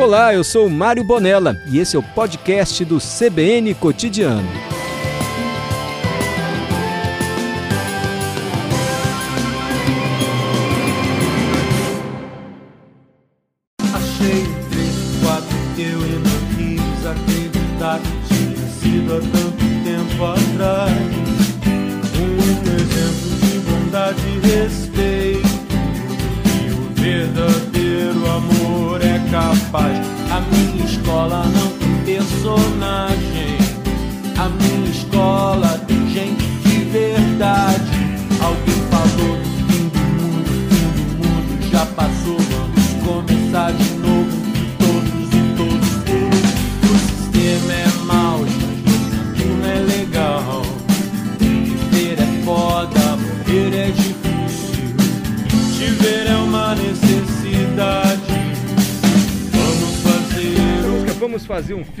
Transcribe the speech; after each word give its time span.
Olá, 0.00 0.32
eu 0.32 0.42
sou 0.42 0.66
Mário 0.70 1.04
Bonella 1.04 1.60
e 1.66 1.78
esse 1.78 1.94
é 1.94 1.98
o 1.98 2.02
podcast 2.02 2.82
do 2.86 2.96
CBN 2.96 3.74
Cotidiano. 3.74 4.48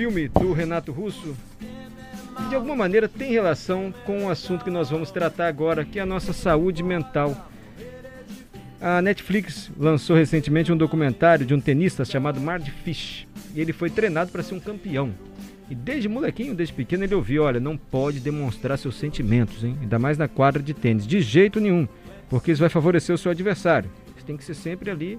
Filme 0.00 0.28
do 0.28 0.54
Renato 0.54 0.92
Russo 0.92 1.36
que 2.34 2.48
de 2.48 2.54
alguma 2.54 2.74
maneira 2.74 3.06
tem 3.06 3.32
relação 3.32 3.92
com 4.06 4.24
o 4.24 4.30
assunto 4.30 4.64
que 4.64 4.70
nós 4.70 4.88
vamos 4.88 5.10
tratar 5.10 5.46
agora, 5.46 5.84
que 5.84 5.98
é 5.98 6.02
a 6.02 6.06
nossa 6.06 6.32
saúde 6.32 6.82
mental. 6.82 7.50
A 8.80 9.02
Netflix 9.02 9.70
lançou 9.76 10.16
recentemente 10.16 10.72
um 10.72 10.76
documentário 10.76 11.44
de 11.44 11.52
um 11.52 11.60
tenista 11.60 12.02
chamado 12.02 12.40
Mard 12.40 12.66
Fish. 12.82 13.26
E 13.54 13.60
ele 13.60 13.74
foi 13.74 13.90
treinado 13.90 14.32
para 14.32 14.42
ser 14.42 14.54
um 14.54 14.60
campeão. 14.60 15.12
E 15.68 15.74
desde 15.74 16.08
molequinho, 16.08 16.54
desde 16.54 16.72
pequeno, 16.72 17.04
ele 17.04 17.14
ouviu: 17.14 17.42
olha, 17.42 17.60
não 17.60 17.76
pode 17.76 18.20
demonstrar 18.20 18.78
seus 18.78 18.94
sentimentos, 18.94 19.62
hein? 19.62 19.76
Ainda 19.82 19.98
mais 19.98 20.16
na 20.16 20.28
quadra 20.28 20.62
de 20.62 20.72
tênis. 20.72 21.06
De 21.06 21.20
jeito 21.20 21.60
nenhum, 21.60 21.86
porque 22.30 22.52
isso 22.52 22.60
vai 22.62 22.70
favorecer 22.70 23.14
o 23.14 23.18
seu 23.18 23.30
adversário. 23.30 23.90
Você 24.16 24.24
tem 24.24 24.38
que 24.38 24.44
ser 24.44 24.54
sempre 24.54 24.90
ali 24.90 25.18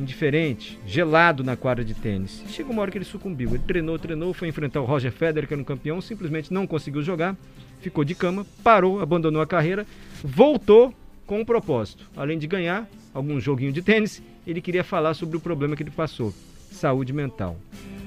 indiferente, 0.00 0.78
gelado 0.86 1.44
na 1.44 1.56
quadra 1.56 1.84
de 1.84 1.94
tênis. 1.94 2.42
Chegou 2.48 2.72
uma 2.72 2.82
hora 2.82 2.90
que 2.90 2.98
ele 2.98 3.04
sucumbiu. 3.04 3.50
Ele 3.50 3.62
treinou, 3.66 3.98
treinou, 3.98 4.32
foi 4.32 4.48
enfrentar 4.48 4.80
o 4.80 4.84
Roger 4.84 5.12
Federer, 5.12 5.46
que 5.46 5.54
era 5.54 5.60
um 5.60 5.64
campeão, 5.64 6.00
simplesmente 6.00 6.52
não 6.52 6.66
conseguiu 6.66 7.02
jogar, 7.02 7.36
ficou 7.80 8.04
de 8.04 8.14
cama, 8.14 8.46
parou, 8.62 9.00
abandonou 9.00 9.42
a 9.42 9.46
carreira, 9.46 9.86
voltou 10.22 10.94
com 11.26 11.40
um 11.40 11.44
propósito. 11.44 12.08
Além 12.16 12.38
de 12.38 12.46
ganhar 12.46 12.88
algum 13.14 13.40
joguinho 13.40 13.72
de 13.72 13.82
tênis, 13.82 14.22
ele 14.46 14.60
queria 14.60 14.82
falar 14.82 15.14
sobre 15.14 15.36
o 15.36 15.40
problema 15.40 15.76
que 15.76 15.82
ele 15.82 15.90
passou, 15.90 16.34
saúde 16.70 17.12
mental. 17.12 17.56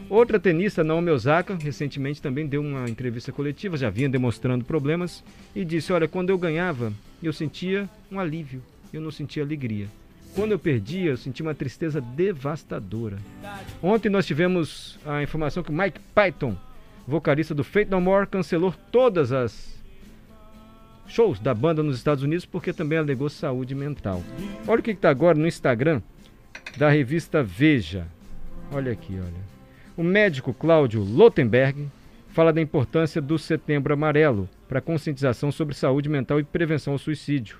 Outra 0.09 0.39
tenista, 0.39 0.83
Naomi 0.83 1.09
Osaka, 1.09 1.55
recentemente 1.55 2.21
também 2.21 2.45
deu 2.45 2.61
uma 2.61 2.89
entrevista 2.89 3.31
coletiva, 3.31 3.77
já 3.77 3.89
vinha 3.89 4.09
demonstrando 4.09 4.65
problemas, 4.65 5.23
e 5.55 5.63
disse, 5.63 5.93
olha, 5.93 6.07
quando 6.07 6.29
eu 6.29 6.37
ganhava, 6.37 6.91
eu 7.21 7.31
sentia 7.31 7.89
um 8.11 8.19
alívio, 8.19 8.61
eu 8.91 9.01
não 9.01 9.09
sentia 9.09 9.41
alegria. 9.41 9.87
Quando 10.35 10.51
eu 10.51 10.59
perdia, 10.59 11.11
eu 11.11 11.17
sentia 11.17 11.45
uma 11.45 11.53
tristeza 11.53 12.01
devastadora. 12.01 13.17
Ontem 13.81 14.09
nós 14.09 14.25
tivemos 14.25 14.97
a 15.05 15.21
informação 15.21 15.61
que 15.61 15.71
Mike 15.71 15.99
Python, 16.13 16.57
vocalista 17.07 17.53
do 17.53 17.63
Fate 17.63 17.91
No 17.91 18.01
More, 18.01 18.25
cancelou 18.25 18.73
todas 18.91 19.31
as 19.31 19.73
shows 21.05 21.39
da 21.39 21.53
banda 21.53 21.83
nos 21.83 21.97
Estados 21.97 22.23
Unidos 22.23 22.45
porque 22.45 22.73
também 22.73 22.97
alegou 22.97 23.29
saúde 23.29 23.75
mental. 23.75 24.23
Olha 24.67 24.79
o 24.79 24.83
que 24.83 24.91
está 24.91 25.09
agora 25.09 25.37
no 25.37 25.47
Instagram 25.47 26.01
da 26.77 26.89
revista 26.89 27.43
Veja. 27.43 28.07
Olha 28.71 28.91
aqui, 28.91 29.13
olha. 29.13 29.53
O 29.95 30.03
médico 30.03 30.51
Cláudio 30.51 31.03
Lotenberg 31.03 31.87
fala 32.29 32.51
da 32.51 32.59
importância 32.59 33.21
do 33.21 33.37
Setembro 33.37 33.93
Amarelo 33.93 34.49
para 34.67 34.81
conscientização 34.81 35.51
sobre 35.51 35.75
saúde 35.75 36.09
mental 36.09 36.39
e 36.39 36.43
prevenção 36.43 36.93
ao 36.93 36.99
suicídio. 36.99 37.57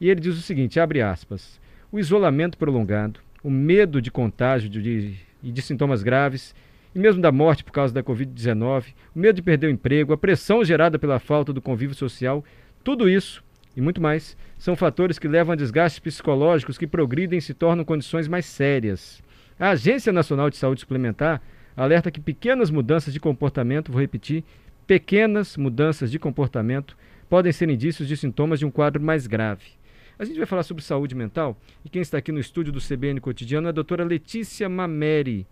E 0.00 0.08
ele 0.08 0.20
diz 0.20 0.38
o 0.38 0.42
seguinte, 0.42 0.78
abre 0.78 1.02
aspas, 1.02 1.58
o 1.94 1.98
isolamento 2.00 2.58
prolongado, 2.58 3.20
o 3.40 3.48
medo 3.48 4.02
de 4.02 4.10
contágio 4.10 4.68
de, 4.68 4.82
de, 4.82 5.16
e 5.40 5.52
de 5.52 5.62
sintomas 5.62 6.02
graves, 6.02 6.52
e 6.92 6.98
mesmo 6.98 7.22
da 7.22 7.30
morte 7.30 7.62
por 7.62 7.70
causa 7.70 7.94
da 7.94 8.02
Covid-19, 8.02 8.86
o 9.14 9.18
medo 9.20 9.36
de 9.36 9.42
perder 9.42 9.68
o 9.68 9.70
emprego, 9.70 10.12
a 10.12 10.18
pressão 10.18 10.64
gerada 10.64 10.98
pela 10.98 11.20
falta 11.20 11.52
do 11.52 11.62
convívio 11.62 11.94
social, 11.94 12.44
tudo 12.82 13.08
isso 13.08 13.44
e 13.76 13.80
muito 13.80 14.02
mais 14.02 14.36
são 14.58 14.74
fatores 14.74 15.20
que 15.20 15.28
levam 15.28 15.52
a 15.52 15.56
desgastes 15.56 16.00
psicológicos 16.00 16.76
que 16.76 16.84
progridem 16.84 17.38
e 17.38 17.42
se 17.42 17.54
tornam 17.54 17.84
condições 17.84 18.26
mais 18.26 18.44
sérias. 18.44 19.22
A 19.56 19.70
Agência 19.70 20.12
Nacional 20.12 20.50
de 20.50 20.56
Saúde 20.56 20.80
Suplementar 20.80 21.40
alerta 21.76 22.10
que 22.10 22.20
pequenas 22.20 22.72
mudanças 22.72 23.14
de 23.14 23.20
comportamento, 23.20 23.92
vou 23.92 24.00
repetir, 24.00 24.42
pequenas 24.84 25.56
mudanças 25.56 26.10
de 26.10 26.18
comportamento 26.18 26.96
podem 27.30 27.52
ser 27.52 27.70
indícios 27.70 28.08
de 28.08 28.16
sintomas 28.16 28.58
de 28.58 28.66
um 28.66 28.70
quadro 28.70 29.00
mais 29.00 29.28
grave. 29.28 29.83
A 30.18 30.24
gente 30.24 30.36
vai 30.36 30.46
falar 30.46 30.62
sobre 30.62 30.82
saúde 30.84 31.14
mental 31.14 31.56
e 31.84 31.88
quem 31.88 32.00
está 32.00 32.18
aqui 32.18 32.30
no 32.30 32.38
estúdio 32.38 32.72
do 32.72 32.80
CBN 32.80 33.20
Cotidiano 33.20 33.66
é 33.66 33.70
a 33.70 33.72
doutora 33.72 34.04
Letícia 34.04 34.68
Mameri, 34.68 35.46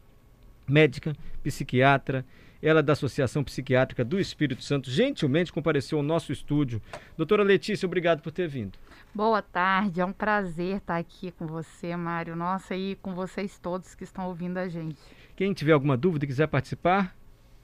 médica, 0.69 1.17
psiquiatra, 1.43 2.25
ela 2.63 2.79
é 2.79 2.83
da 2.83 2.93
Associação 2.93 3.43
Psiquiátrica 3.43 4.05
do 4.05 4.21
Espírito 4.21 4.63
Santo, 4.63 4.89
gentilmente 4.89 5.53
compareceu 5.53 5.99
ao 5.99 6.05
nosso 6.05 6.31
estúdio. 6.31 6.81
Doutora 7.17 7.43
Letícia, 7.43 7.87
obrigado 7.87 8.23
por 8.23 8.31
ter 8.31 8.47
vindo. 8.47 8.79
Boa 9.13 9.43
tarde, 9.43 10.01
é 10.01 10.05
um 10.05 10.13
prazer 10.13 10.77
estar 10.77 10.97
aqui 10.97 11.33
com 11.33 11.45
você, 11.45 11.97
Mário. 11.97 12.37
Nossa, 12.37 12.77
e 12.77 12.95
com 13.03 13.15
vocês 13.15 13.59
todos 13.59 13.97
que 13.97 14.05
estão 14.05 14.29
ouvindo 14.29 14.59
a 14.59 14.69
gente. 14.69 14.97
Quem 15.35 15.53
tiver 15.53 15.73
alguma 15.73 15.97
dúvida 15.97 16.25
e 16.25 16.29
quiser 16.29 16.47
participar, 16.47 17.17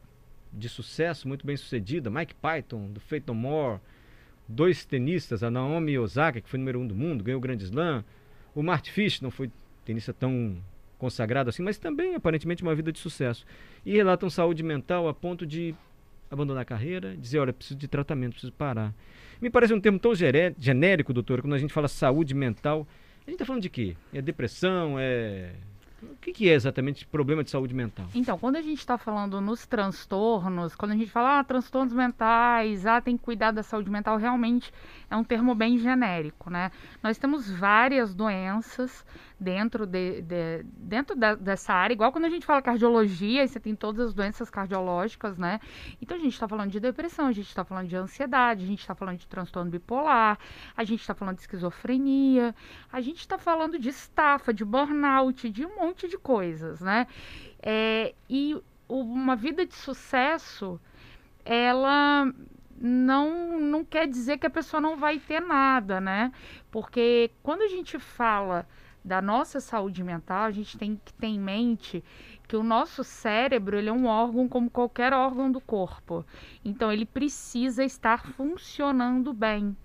de 0.51 0.67
sucesso, 0.67 1.27
muito 1.27 1.47
bem 1.47 1.55
sucedida. 1.55 2.09
Mike 2.09 2.33
Python, 2.35 2.91
do 2.91 2.99
Fate 2.99 3.23
No 3.27 3.33
More, 3.33 3.79
dois 4.47 4.83
tenistas, 4.83 5.43
a 5.43 5.49
Naomi 5.49 5.97
Osaka, 5.97 6.41
que 6.41 6.49
foi 6.49 6.59
número 6.59 6.81
um 6.81 6.87
do 6.87 6.93
mundo, 6.93 7.23
ganhou 7.23 7.37
o 7.37 7.41
Grande 7.41 7.63
Slam. 7.63 8.03
O 8.53 8.61
Mart 8.61 8.89
Fish 8.89 9.21
não 9.21 9.31
foi 9.31 9.49
tenista 9.85 10.13
tão 10.13 10.57
consagrado 10.97 11.49
assim, 11.49 11.63
mas 11.63 11.77
também 11.77 12.15
aparentemente 12.15 12.63
uma 12.63 12.75
vida 12.75 12.91
de 12.91 12.99
sucesso. 12.99 13.45
E 13.85 13.93
relatam 13.93 14.29
saúde 14.29 14.61
mental 14.61 15.07
a 15.07 15.13
ponto 15.13 15.47
de 15.47 15.73
abandonar 16.29 16.63
a 16.63 16.65
carreira, 16.65 17.15
dizer, 17.17 17.39
olha, 17.39 17.53
preciso 17.53 17.79
de 17.79 17.87
tratamento, 17.87 18.33
preciso 18.33 18.51
parar. 18.53 18.93
Me 19.41 19.49
parece 19.49 19.73
um 19.73 19.81
termo 19.81 19.97
tão 19.97 20.13
genérico, 20.57 21.11
doutor, 21.11 21.41
quando 21.41 21.55
a 21.55 21.57
gente 21.57 21.73
fala 21.73 21.87
saúde 21.87 22.35
mental. 22.35 22.87
A 23.25 23.29
gente 23.29 23.33
está 23.33 23.45
falando 23.45 23.63
de 23.63 23.69
quê? 23.69 23.97
É 24.13 24.21
depressão? 24.21 24.97
É. 24.99 25.51
O 26.03 26.15
que, 26.15 26.31
que 26.31 26.49
é 26.49 26.53
exatamente 26.53 27.05
problema 27.05 27.43
de 27.43 27.49
saúde 27.49 27.73
mental? 27.73 28.07
Então, 28.15 28.37
quando 28.37 28.55
a 28.55 28.61
gente 28.61 28.79
está 28.79 28.97
falando 28.97 29.39
nos 29.39 29.67
transtornos, 29.67 30.75
quando 30.75 30.91
a 30.91 30.95
gente 30.95 31.11
fala 31.11 31.39
ah, 31.39 31.43
transtornos 31.43 31.93
mentais, 31.93 32.85
ah, 32.85 32.99
tem 32.99 33.17
que 33.17 33.23
cuidar 33.23 33.51
da 33.51 33.61
saúde 33.61 33.89
mental, 33.89 34.17
realmente 34.17 34.71
é 35.09 35.15
um 35.15 35.23
termo 35.23 35.53
bem 35.53 35.77
genérico, 35.77 36.49
né? 36.49 36.71
Nós 37.03 37.19
temos 37.19 37.49
várias 37.51 38.15
doenças 38.15 39.05
dentro, 39.41 39.87
de, 39.87 40.21
de 40.21 40.63
dentro 40.63 41.15
da, 41.15 41.33
dessa 41.33 41.73
área, 41.73 41.93
igual 41.93 42.11
quando 42.11 42.25
a 42.25 42.29
gente 42.29 42.45
fala 42.45 42.61
cardiologia, 42.61 43.47
você 43.47 43.59
tem 43.59 43.75
todas 43.75 44.09
as 44.09 44.13
doenças 44.13 44.51
cardiológicas, 44.51 45.35
né? 45.35 45.59
Então 45.99 46.15
a 46.15 46.19
gente 46.19 46.33
está 46.33 46.47
falando 46.47 46.69
de 46.69 46.79
depressão, 46.79 47.25
a 47.25 47.31
gente 47.31 47.47
está 47.47 47.65
falando 47.65 47.87
de 47.87 47.95
ansiedade, 47.95 48.63
a 48.63 48.67
gente 48.67 48.81
está 48.81 48.93
falando 48.93 49.17
de 49.17 49.27
transtorno 49.27 49.71
bipolar, 49.71 50.37
a 50.77 50.83
gente 50.83 51.01
está 51.01 51.15
falando 51.15 51.37
de 51.37 51.41
esquizofrenia, 51.41 52.53
a 52.93 53.01
gente 53.01 53.17
está 53.17 53.39
falando 53.39 53.79
de 53.79 53.89
estafa, 53.89 54.53
de 54.53 54.63
burnout, 54.63 55.49
de 55.49 55.65
um 55.65 55.75
monte 55.75 56.07
de 56.07 56.19
coisas, 56.19 56.79
né? 56.79 57.07
É, 57.63 58.13
e 58.29 58.55
uma 58.87 59.35
vida 59.35 59.65
de 59.65 59.73
sucesso, 59.73 60.79
ela 61.43 62.31
não, 62.79 63.59
não 63.59 63.83
quer 63.83 64.07
dizer 64.07 64.37
que 64.37 64.45
a 64.45 64.51
pessoa 64.51 64.79
não 64.79 64.97
vai 64.97 65.17
ter 65.17 65.39
nada, 65.39 65.99
né? 65.99 66.31
Porque 66.69 67.31
quando 67.41 67.63
a 67.63 67.67
gente 67.67 67.97
fala 67.97 68.67
da 69.03 69.21
nossa 69.21 69.59
saúde 69.59 70.03
mental, 70.03 70.43
a 70.43 70.51
gente 70.51 70.77
tem 70.77 70.99
que 71.03 71.13
ter 71.13 71.27
em 71.27 71.39
mente 71.39 72.03
que 72.47 72.55
o 72.55 72.63
nosso 72.63 73.03
cérebro 73.03 73.77
ele 73.77 73.89
é 73.89 73.93
um 73.93 74.05
órgão 74.05 74.47
como 74.47 74.69
qualquer 74.69 75.13
órgão 75.13 75.51
do 75.51 75.59
corpo. 75.61 76.25
Então 76.63 76.91
ele 76.91 77.05
precisa 77.05 77.83
estar 77.83 78.25
funcionando 78.33 79.33
bem. 79.33 79.75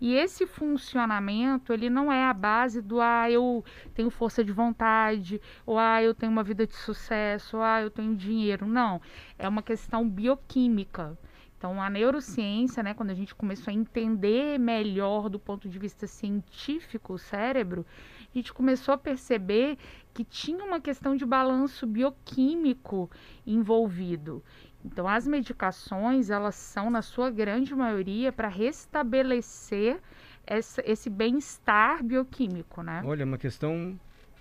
E 0.00 0.14
esse 0.14 0.46
funcionamento, 0.46 1.72
ele 1.72 1.88
não 1.88 2.12
é 2.12 2.24
a 2.24 2.32
base 2.34 2.82
do 2.82 3.00
ah, 3.00 3.30
eu 3.30 3.64
tenho 3.94 4.10
força 4.10 4.44
de 4.44 4.52
vontade, 4.52 5.40
ou 5.64 5.78
ah, 5.78 6.02
eu 6.02 6.14
tenho 6.14 6.32
uma 6.32 6.42
vida 6.42 6.66
de 6.66 6.74
sucesso, 6.74 7.56
ou 7.56 7.62
ah, 7.62 7.80
eu 7.80 7.90
tenho 7.90 8.14
dinheiro. 8.14 8.66
Não, 8.66 9.00
é 9.38 9.48
uma 9.48 9.62
questão 9.62 10.08
bioquímica. 10.08 11.16
Então, 11.56 11.80
a 11.80 11.88
neurociência, 11.88 12.82
né, 12.82 12.92
quando 12.92 13.10
a 13.10 13.14
gente 13.14 13.34
começou 13.34 13.70
a 13.70 13.74
entender 13.74 14.58
melhor 14.58 15.30
do 15.30 15.38
ponto 15.38 15.66
de 15.66 15.78
vista 15.78 16.06
científico 16.06 17.14
o 17.14 17.18
cérebro, 17.18 17.86
a 18.34 18.38
gente 18.38 18.52
começou 18.52 18.94
a 18.94 18.98
perceber 18.98 19.78
que 20.12 20.24
tinha 20.24 20.64
uma 20.64 20.80
questão 20.80 21.16
de 21.16 21.24
balanço 21.24 21.86
bioquímico 21.86 23.10
envolvido. 23.46 24.42
Então, 24.84 25.08
as 25.08 25.26
medicações, 25.26 26.30
elas 26.30 26.54
são, 26.54 26.90
na 26.90 27.00
sua 27.00 27.30
grande 27.30 27.74
maioria, 27.74 28.30
para 28.30 28.48
restabelecer 28.48 29.98
essa, 30.46 30.82
esse 30.84 31.08
bem-estar 31.08 32.04
bioquímico, 32.04 32.82
né? 32.82 33.02
Olha, 33.04 33.22
é 33.22 33.24
uma 33.24 33.38
questão, 33.38 33.98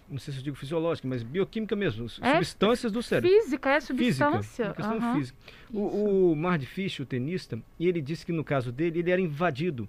não 0.09 0.17
sei 0.17 0.33
se 0.33 0.39
eu 0.39 0.43
digo 0.43 0.57
fisiológica, 0.57 1.07
mas 1.07 1.23
bioquímica 1.23 1.75
mesmo, 1.75 2.07
é 2.21 2.33
substâncias 2.33 2.91
do 2.91 3.01
cérebro. 3.01 3.29
Física, 3.29 3.69
é 3.69 3.79
substância. 3.79 4.65
Física, 4.65 4.73
questão 4.73 4.97
uhum. 4.97 5.15
física. 5.15 5.37
O, 5.71 6.31
o 6.31 6.35
Mark 6.35 6.61
Fish, 6.63 6.99
o 6.99 7.05
tenista, 7.05 7.57
e 7.79 7.87
ele 7.87 8.01
disse 8.01 8.25
que 8.25 8.33
no 8.33 8.43
caso 8.43 8.71
dele, 8.71 8.99
ele 8.99 9.11
era 9.11 9.21
invadido 9.21 9.87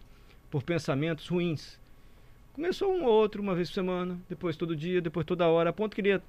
por 0.50 0.62
pensamentos 0.62 1.26
ruins. 1.26 1.80
Começou 2.54 2.92
um 2.92 3.04
ou 3.04 3.12
outro, 3.12 3.42
uma 3.42 3.54
vez 3.54 3.68
por 3.68 3.74
semana, 3.74 4.18
depois 4.28 4.56
todo 4.56 4.74
dia, 4.74 5.00
depois 5.00 5.26
toda 5.26 5.46
hora, 5.48 5.70
a 5.70 5.72
ponto 5.72 5.94
que 5.94 6.00
ele 6.00 6.08
ia 6.08 6.22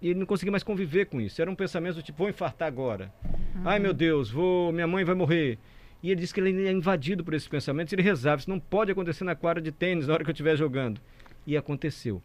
e 0.00 0.08
ele 0.08 0.18
não 0.18 0.26
conseguia 0.26 0.50
mais 0.50 0.64
conviver 0.64 1.06
com 1.06 1.20
isso. 1.20 1.40
Era 1.40 1.48
um 1.48 1.54
pensamento 1.54 1.94
do 1.94 2.02
tipo, 2.02 2.18
vou 2.18 2.28
infartar 2.28 2.66
agora. 2.66 3.12
Uhum. 3.24 3.62
Ai 3.64 3.78
meu 3.78 3.94
Deus, 3.94 4.28
vou, 4.28 4.72
minha 4.72 4.86
mãe 4.86 5.04
vai 5.04 5.14
morrer. 5.14 5.58
E 6.02 6.10
ele 6.10 6.20
disse 6.20 6.34
que 6.34 6.40
ele 6.40 6.66
é 6.66 6.72
invadido 6.72 7.22
por 7.22 7.32
esses 7.34 7.46
pensamentos. 7.46 7.92
Ele 7.92 8.02
rezava, 8.02 8.40
isso 8.40 8.50
não 8.50 8.58
pode 8.58 8.90
acontecer 8.90 9.22
na 9.22 9.36
quadra 9.36 9.62
de 9.62 9.70
tênis 9.70 10.08
na 10.08 10.14
hora 10.14 10.24
que 10.24 10.30
eu 10.30 10.32
estiver 10.32 10.56
jogando. 10.56 11.00
E 11.46 11.56
aconteceu. 11.56 12.20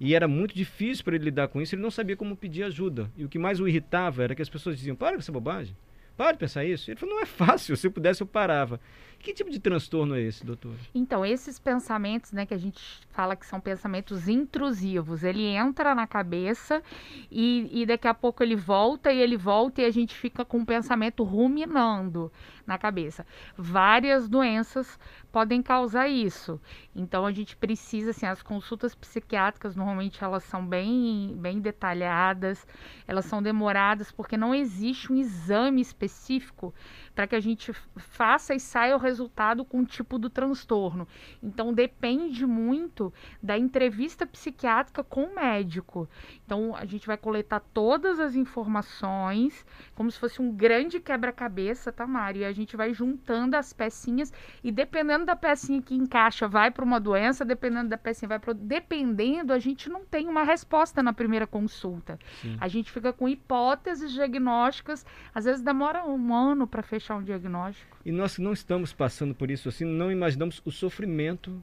E 0.00 0.14
era 0.14 0.26
muito 0.26 0.54
difícil 0.54 1.04
para 1.04 1.16
ele 1.16 1.24
lidar 1.24 1.48
com 1.48 1.60
isso, 1.60 1.74
ele 1.74 1.82
não 1.82 1.90
sabia 1.90 2.16
como 2.16 2.34
pedir 2.34 2.62
ajuda. 2.62 3.10
E 3.14 3.24
o 3.24 3.28
que 3.28 3.38
mais 3.38 3.60
o 3.60 3.68
irritava 3.68 4.24
era 4.24 4.34
que 4.34 4.40
as 4.40 4.48
pessoas 4.48 4.76
diziam: 4.76 4.96
para 4.96 5.12
com 5.12 5.18
essa 5.18 5.32
bobagem, 5.32 5.76
para 6.16 6.32
de 6.32 6.38
pensar 6.38 6.64
isso. 6.64 6.90
Ele 6.90 6.98
falou: 6.98 7.16
não 7.16 7.22
é 7.22 7.26
fácil, 7.26 7.76
se 7.76 7.86
eu 7.86 7.90
pudesse 7.90 8.22
eu 8.22 8.26
parava. 8.26 8.80
Que 9.18 9.32
tipo 9.34 9.50
de 9.50 9.58
transtorno 9.58 10.14
é 10.14 10.22
esse, 10.22 10.44
doutor? 10.44 10.74
Então, 10.94 11.26
esses 11.26 11.58
pensamentos, 11.58 12.32
né, 12.32 12.46
que 12.46 12.54
a 12.54 12.58
gente 12.58 12.80
fala 13.10 13.34
que 13.34 13.44
são 13.44 13.60
pensamentos 13.60 14.28
intrusivos, 14.28 15.24
ele 15.24 15.44
entra 15.44 15.94
na 15.94 16.06
cabeça 16.06 16.82
e, 17.30 17.68
e 17.72 17.84
daqui 17.84 18.06
a 18.06 18.14
pouco 18.14 18.42
ele 18.42 18.54
volta 18.54 19.12
e 19.12 19.20
ele 19.20 19.36
volta 19.36 19.82
e 19.82 19.84
a 19.84 19.90
gente 19.90 20.14
fica 20.14 20.44
com 20.44 20.58
o 20.60 20.66
pensamento 20.66 21.24
ruminando 21.24 22.30
na 22.66 22.78
cabeça. 22.78 23.26
Várias 23.56 24.28
doenças 24.28 24.98
podem 25.32 25.62
causar 25.62 26.08
isso. 26.08 26.60
Então, 26.94 27.24
a 27.24 27.32
gente 27.32 27.56
precisa, 27.56 28.10
assim, 28.10 28.26
as 28.26 28.42
consultas 28.42 28.94
psiquiátricas 28.94 29.76
normalmente 29.76 30.22
elas 30.22 30.44
são 30.44 30.66
bem, 30.66 31.34
bem 31.36 31.60
detalhadas, 31.60 32.66
elas 33.06 33.24
são 33.24 33.42
demoradas 33.42 34.10
porque 34.10 34.36
não 34.36 34.54
existe 34.54 35.12
um 35.12 35.16
exame 35.16 35.80
específico 35.80 36.74
para 37.14 37.26
que 37.26 37.34
a 37.34 37.40
gente 37.40 37.72
faça 37.96 38.54
e 38.54 38.60
saia 38.60 38.94
o 38.94 38.98
resultado 38.98 39.64
com 39.64 39.80
o 39.80 39.84
tipo 39.84 40.18
do 40.18 40.30
transtorno. 40.30 41.06
Então 41.42 41.72
depende 41.72 42.46
muito 42.46 43.12
da 43.42 43.58
entrevista 43.58 44.26
psiquiátrica 44.26 45.02
com 45.02 45.24
o 45.24 45.34
médico. 45.34 46.08
Então 46.44 46.76
a 46.76 46.84
gente 46.84 47.06
vai 47.06 47.16
coletar 47.16 47.60
todas 47.72 48.20
as 48.20 48.34
informações, 48.34 49.66
como 49.94 50.10
se 50.10 50.18
fosse 50.18 50.40
um 50.40 50.52
grande 50.52 51.00
quebra-cabeça, 51.00 51.90
tá, 51.92 52.06
Mário? 52.06 52.42
E 52.42 52.44
a 52.44 52.52
gente 52.52 52.76
vai 52.76 52.94
juntando 52.94 53.56
as 53.56 53.72
pecinhas 53.72 54.32
e 54.62 54.70
dependendo 54.70 55.17
da 55.24 55.36
pecinha 55.36 55.80
que 55.82 55.94
encaixa, 55.94 56.48
vai 56.48 56.70
para 56.70 56.84
uma 56.84 56.98
doença, 56.98 57.44
dependendo 57.44 57.88
da 57.88 57.98
pecinha 57.98 58.28
vai 58.28 58.38
para 58.38 58.52
dependendo, 58.52 59.52
a 59.52 59.58
gente 59.58 59.88
não 59.88 60.04
tem 60.04 60.28
uma 60.28 60.42
resposta 60.42 61.02
na 61.02 61.12
primeira 61.12 61.46
consulta. 61.46 62.18
Sim. 62.40 62.56
A 62.60 62.68
gente 62.68 62.90
fica 62.90 63.12
com 63.12 63.28
hipóteses 63.28 64.12
diagnósticas, 64.12 65.04
às 65.34 65.44
vezes 65.44 65.62
demora 65.62 66.04
um 66.04 66.34
ano 66.34 66.66
para 66.66 66.82
fechar 66.82 67.16
um 67.16 67.22
diagnóstico. 67.22 67.96
E 68.04 68.12
nós 68.12 68.36
que 68.36 68.42
não 68.42 68.52
estamos 68.52 68.92
passando 68.92 69.34
por 69.34 69.50
isso 69.50 69.68
assim, 69.68 69.84
não 69.84 70.10
imaginamos 70.10 70.62
o 70.64 70.70
sofrimento 70.70 71.62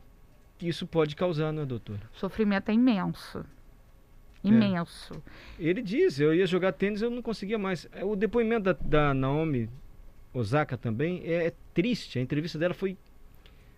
que 0.57 0.67
isso 0.67 0.87
pode 0.87 1.15
causar, 1.15 1.51
não 1.51 1.63
é, 1.63 1.65
doutor? 1.65 1.99
O 2.13 2.17
sofrimento 2.17 2.69
é 2.69 2.73
imenso. 2.73 3.45
É. 4.43 4.47
Imenso. 4.47 5.13
É. 5.59 5.63
Ele 5.63 5.81
diz, 5.81 6.19
eu 6.19 6.33
ia 6.33 6.45
jogar 6.45 6.71
tênis, 6.73 7.01
eu 7.01 7.09
não 7.09 7.21
conseguia 7.21 7.57
mais. 7.57 7.87
É, 7.91 8.03
o 8.05 8.15
depoimento 8.15 8.65
da, 8.65 8.73
da 8.73 9.13
Naomi 9.13 9.69
Osaka 10.33 10.77
também 10.77 11.21
é, 11.25 11.47
é 11.47 11.53
triste. 11.73 12.19
A 12.19 12.21
entrevista 12.21 12.59
dela 12.59 12.73
foi 12.73 12.97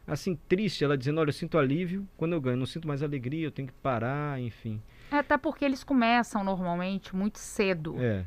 assim, 0.07 0.35
triste. 0.47 0.83
Ela 0.83 0.97
dizendo, 0.97 1.19
olha, 1.19 1.29
eu 1.29 1.33
sinto 1.33 1.57
alívio 1.57 2.07
quando 2.15 2.33
eu 2.33 2.41
ganho, 2.41 2.57
não 2.57 2.65
sinto 2.65 2.87
mais 2.87 3.03
alegria, 3.03 3.45
eu 3.45 3.51
tenho 3.51 3.67
que 3.67 3.73
parar, 3.73 4.39
enfim. 4.39 4.81
Até 5.11 5.37
porque 5.37 5.65
eles 5.65 5.83
começam 5.83 6.43
normalmente 6.43 7.15
muito 7.15 7.37
cedo. 7.39 7.95
É. 7.99 8.25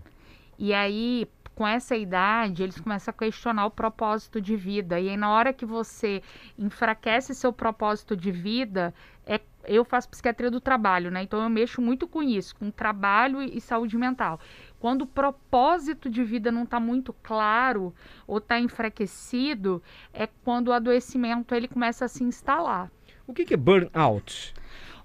E 0.58 0.74
aí, 0.74 1.26
com 1.54 1.66
essa 1.66 1.96
idade, 1.96 2.62
eles 2.62 2.78
começam 2.78 3.12
a 3.12 3.14
questionar 3.14 3.66
o 3.66 3.70
propósito 3.70 4.40
de 4.40 4.56
vida. 4.56 5.00
E 5.00 5.08
aí, 5.08 5.16
na 5.16 5.30
hora 5.30 5.52
que 5.52 5.64
você 5.64 6.22
enfraquece 6.58 7.34
seu 7.34 7.52
propósito 7.52 8.16
de 8.16 8.30
vida, 8.30 8.94
é, 9.26 9.40
eu 9.64 9.84
faço 9.84 10.08
psiquiatria 10.08 10.50
do 10.50 10.60
trabalho, 10.60 11.10
né? 11.10 11.22
Então 11.22 11.42
eu 11.42 11.48
mexo 11.48 11.80
muito 11.80 12.08
com 12.08 12.22
isso, 12.22 12.54
com 12.56 12.70
trabalho 12.70 13.42
e, 13.42 13.58
e 13.58 13.60
saúde 13.60 13.96
mental. 13.96 14.40
Quando 14.80 15.02
o 15.02 15.06
propósito 15.06 16.08
de 16.08 16.24
vida 16.24 16.50
não 16.50 16.64
está 16.64 16.80
muito 16.80 17.12
claro 17.22 17.94
ou 18.26 18.38
está 18.38 18.58
enfraquecido, 18.58 19.82
é 20.12 20.26
quando 20.26 20.68
o 20.68 20.72
adoecimento 20.72 21.54
ele 21.54 21.68
começa 21.68 22.06
a 22.06 22.08
se 22.08 22.24
instalar. 22.24 22.90
O 23.26 23.34
que, 23.34 23.44
que 23.44 23.54
é 23.54 23.56
burnout? 23.58 24.54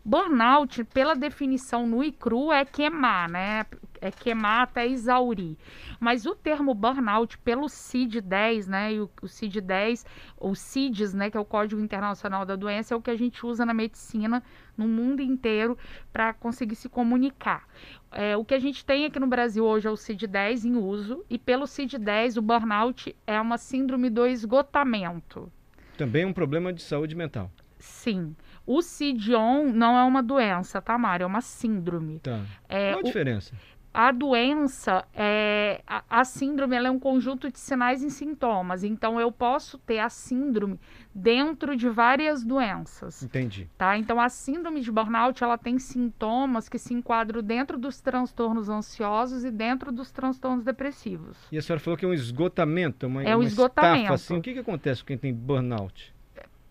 Burnout, 0.03 0.83
pela 0.85 1.13
definição 1.13 1.85
nu 1.85 2.03
e 2.03 2.11
cru, 2.11 2.53
é 2.53 2.63
queimar, 2.63 3.29
né? 3.29 3.65
É 4.07 4.11
queimar 4.11 4.63
até 4.63 4.87
exaurir. 4.87 5.57
Mas 5.99 6.25
o 6.25 6.35
termo 6.35 6.73
burnout, 6.73 7.37
pelo 7.39 7.67
CID-10, 7.67 8.67
né? 8.67 8.93
E 8.93 8.99
o, 8.99 9.09
o 9.21 9.27
CID-10, 9.27 10.05
o 10.37 10.55
CIDS, 10.55 11.13
né? 11.13 11.29
Que 11.29 11.37
é 11.37 11.39
o 11.39 11.45
Código 11.45 11.81
Internacional 11.81 12.45
da 12.45 12.55
Doença, 12.55 12.93
é 12.93 12.97
o 12.97 13.01
que 13.01 13.11
a 13.11 13.15
gente 13.15 13.45
usa 13.45 13.65
na 13.65 13.73
medicina 13.73 14.43
no 14.77 14.87
mundo 14.87 15.21
inteiro 15.21 15.77
para 16.11 16.33
conseguir 16.33 16.75
se 16.75 16.89
comunicar. 16.89 17.67
É, 18.11 18.35
o 18.37 18.45
que 18.45 18.53
a 18.53 18.59
gente 18.59 18.85
tem 18.85 19.05
aqui 19.05 19.19
no 19.19 19.27
Brasil 19.27 19.65
hoje 19.65 19.87
é 19.87 19.91
o 19.91 19.95
CID-10 19.95 20.65
em 20.65 20.75
uso, 20.75 21.25
e 21.29 21.37
pelo 21.37 21.65
CID-10, 21.65 22.37
o 22.37 22.41
burnout 22.41 23.15
é 23.25 23.39
uma 23.39 23.57
síndrome 23.57 24.09
do 24.09 24.25
esgotamento. 24.25 25.51
Também 25.97 26.23
é 26.23 26.27
um 26.27 26.33
problema 26.33 26.73
de 26.73 26.81
saúde 26.81 27.15
mental. 27.15 27.49
Sim. 27.79 28.35
O 28.65 28.81
CID-ON 28.81 29.71
não 29.71 29.97
é 29.97 30.03
uma 30.03 30.23
doença, 30.23 30.81
tá, 30.81 30.97
Mário? 30.97 31.23
É 31.23 31.27
uma 31.27 31.41
síndrome. 31.41 32.19
Tá. 32.19 32.41
É, 32.67 32.91
Qual 32.91 32.99
a 32.99 33.01
o, 33.01 33.03
diferença? 33.03 33.55
A 33.97 34.11
doença, 34.11 35.05
é, 35.13 35.81
a, 35.87 36.03
a 36.09 36.25
síndrome 36.25 36.75
é 36.75 36.91
um 36.91 36.99
conjunto 36.99 37.49
de 37.49 37.57
sinais 37.57 38.03
e 38.03 38.11
sintomas. 38.11 38.83
Então, 38.83 39.21
eu 39.21 39.31
posso 39.31 39.77
ter 39.77 39.99
a 39.99 40.09
síndrome 40.09 40.77
dentro 41.13 41.77
de 41.77 41.87
várias 41.87 42.43
doenças. 42.43 43.23
Entendi. 43.23 43.69
Tá? 43.77 43.97
Então, 43.97 44.19
a 44.19 44.27
síndrome 44.27 44.81
de 44.81 44.91
burnout, 44.91 45.41
ela 45.41 45.57
tem 45.57 45.79
sintomas 45.79 46.67
que 46.67 46.77
se 46.77 46.93
enquadram 46.93 47.41
dentro 47.41 47.77
dos 47.77 48.01
transtornos 48.01 48.67
ansiosos 48.67 49.45
e 49.45 49.49
dentro 49.49 49.93
dos 49.93 50.11
transtornos 50.11 50.65
depressivos. 50.65 51.37
E 51.49 51.57
a 51.57 51.61
senhora 51.61 51.79
falou 51.79 51.97
que 51.97 52.03
é 52.03 52.07
um 52.09 52.13
esgotamento, 52.13 53.07
uma, 53.07 53.23
é 53.23 53.33
um 53.33 53.39
uma 53.39 53.45
esgotamento. 53.45 53.97
Estafa, 53.99 54.13
assim. 54.15 54.37
O 54.37 54.41
que, 54.41 54.51
que 54.51 54.59
acontece 54.59 55.03
com 55.03 55.07
quem 55.07 55.17
tem 55.17 55.33
burnout? 55.33 56.13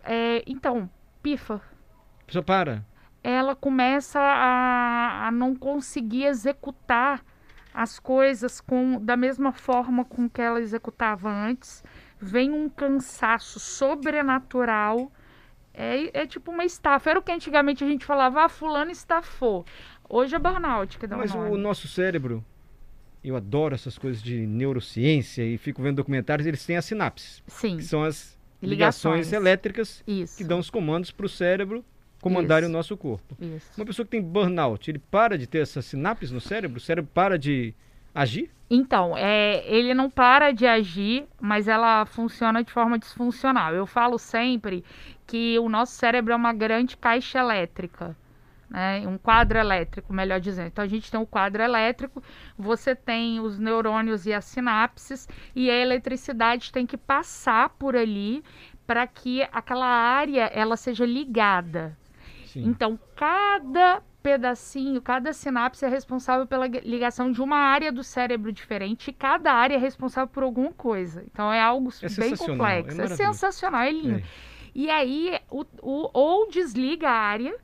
É, 0.04 0.44
então, 0.46 0.90
pifa. 1.22 1.54
A 1.54 2.26
pessoa 2.26 2.42
para. 2.42 2.84
Ela 3.24 3.56
começa 3.56 4.20
a, 4.20 5.28
a 5.28 5.32
não 5.32 5.56
conseguir 5.56 6.26
executar 6.26 7.24
as 7.72 7.98
coisas 7.98 8.60
com 8.60 9.00
da 9.00 9.16
mesma 9.16 9.50
forma 9.50 10.04
com 10.04 10.28
que 10.28 10.42
ela 10.42 10.60
executava 10.60 11.30
antes. 11.30 11.82
Vem 12.20 12.52
um 12.52 12.68
cansaço 12.68 13.58
sobrenatural. 13.58 15.10
É, 15.72 16.20
é 16.20 16.26
tipo 16.26 16.52
uma 16.52 16.64
estafa. 16.64 17.10
Era 17.10 17.18
o 17.18 17.22
que 17.22 17.32
antigamente 17.32 17.82
a 17.82 17.86
gente 17.86 18.04
falava, 18.04 18.44
ah, 18.44 18.48
fulano 18.48 18.90
estafou. 18.90 19.64
Hoje 20.08 20.36
é 20.36 20.38
burnout 20.38 20.98
que 20.98 21.06
dá 21.06 21.16
Mas 21.16 21.34
o 21.34 21.56
nosso 21.56 21.88
cérebro, 21.88 22.44
eu 23.24 23.34
adoro 23.34 23.74
essas 23.74 23.96
coisas 23.96 24.22
de 24.22 24.46
neurociência 24.46 25.42
e 25.42 25.56
fico 25.56 25.82
vendo 25.82 25.96
documentários, 25.96 26.46
eles 26.46 26.64
têm 26.64 26.76
as 26.76 26.84
sinapses. 26.84 27.42
Sim. 27.46 27.78
Que 27.78 27.82
são 27.82 28.04
as 28.04 28.38
ligações, 28.62 29.28
ligações 29.28 29.32
elétricas 29.32 30.04
Isso. 30.06 30.36
que 30.36 30.44
dão 30.44 30.58
os 30.58 30.68
comandos 30.68 31.10
para 31.10 31.26
o 31.26 31.28
cérebro 31.28 31.84
comandarem 32.24 32.64
Isso. 32.64 32.74
o 32.74 32.76
nosso 32.76 32.96
corpo. 32.96 33.36
Isso. 33.38 33.70
Uma 33.76 33.84
pessoa 33.84 34.06
que 34.06 34.12
tem 34.12 34.22
burnout, 34.22 34.90
ele 34.90 34.98
para 34.98 35.36
de 35.36 35.46
ter 35.46 35.58
essas 35.58 35.84
sinapses 35.84 36.30
no 36.30 36.40
cérebro? 36.40 36.78
O 36.78 36.80
cérebro 36.80 37.10
para 37.12 37.38
de 37.38 37.74
agir? 38.14 38.50
Então, 38.70 39.14
é, 39.16 39.62
ele 39.66 39.92
não 39.92 40.08
para 40.08 40.50
de 40.50 40.66
agir, 40.66 41.26
mas 41.38 41.68
ela 41.68 42.06
funciona 42.06 42.64
de 42.64 42.72
forma 42.72 42.98
disfuncional. 42.98 43.74
Eu 43.74 43.86
falo 43.86 44.18
sempre 44.18 44.82
que 45.26 45.58
o 45.58 45.68
nosso 45.68 45.92
cérebro 45.92 46.32
é 46.32 46.36
uma 46.36 46.54
grande 46.54 46.96
caixa 46.96 47.38
elétrica. 47.38 48.16
Né, 48.70 49.06
um 49.06 49.18
quadro 49.18 49.58
elétrico, 49.58 50.12
melhor 50.12 50.40
dizendo. 50.40 50.68
Então 50.68 50.82
a 50.82 50.88
gente 50.88 51.08
tem 51.08 51.20
o 51.20 51.26
quadro 51.26 51.62
elétrico, 51.62 52.20
você 52.58 52.96
tem 52.96 53.38
os 53.38 53.56
neurônios 53.56 54.26
e 54.26 54.32
as 54.32 54.46
sinapses, 54.46 55.28
e 55.54 55.70
a 55.70 55.74
eletricidade 55.74 56.72
tem 56.72 56.84
que 56.84 56.96
passar 56.96 57.68
por 57.68 57.94
ali 57.94 58.42
para 58.86 59.06
que 59.06 59.42
aquela 59.52 59.86
área 59.86 60.46
ela 60.46 60.76
seja 60.76 61.04
ligada. 61.06 61.96
Sim. 62.54 62.64
Então, 62.64 62.98
cada 63.16 64.00
pedacinho, 64.22 65.02
cada 65.02 65.32
sinapse 65.32 65.84
é 65.84 65.88
responsável 65.88 66.46
pela 66.46 66.66
ligação 66.66 67.30
de 67.30 67.42
uma 67.42 67.56
área 67.58 67.92
do 67.92 68.02
cérebro 68.02 68.50
diferente 68.52 69.08
e 69.10 69.12
cada 69.12 69.52
área 69.52 69.74
é 69.74 69.78
responsável 69.78 70.28
por 70.28 70.42
alguma 70.44 70.72
coisa. 70.72 71.24
Então, 71.30 71.52
é 71.52 71.60
algo 71.60 71.90
É 72.02 72.08
bem 72.08 72.32
é 72.32 72.36
complexo. 72.36 72.90
É, 72.92 72.94
maravilhoso. 73.02 73.16
sensacional, 73.16 73.82
é 73.82 73.90
lindo. 73.92 74.18
É. 74.18 74.22
E 74.74 74.88
aí, 74.88 75.38
o, 75.50 75.64
o- 75.82 76.10
ou 76.14 76.48
desliga 76.48 77.08
a 77.10 77.12
área, 77.12 77.54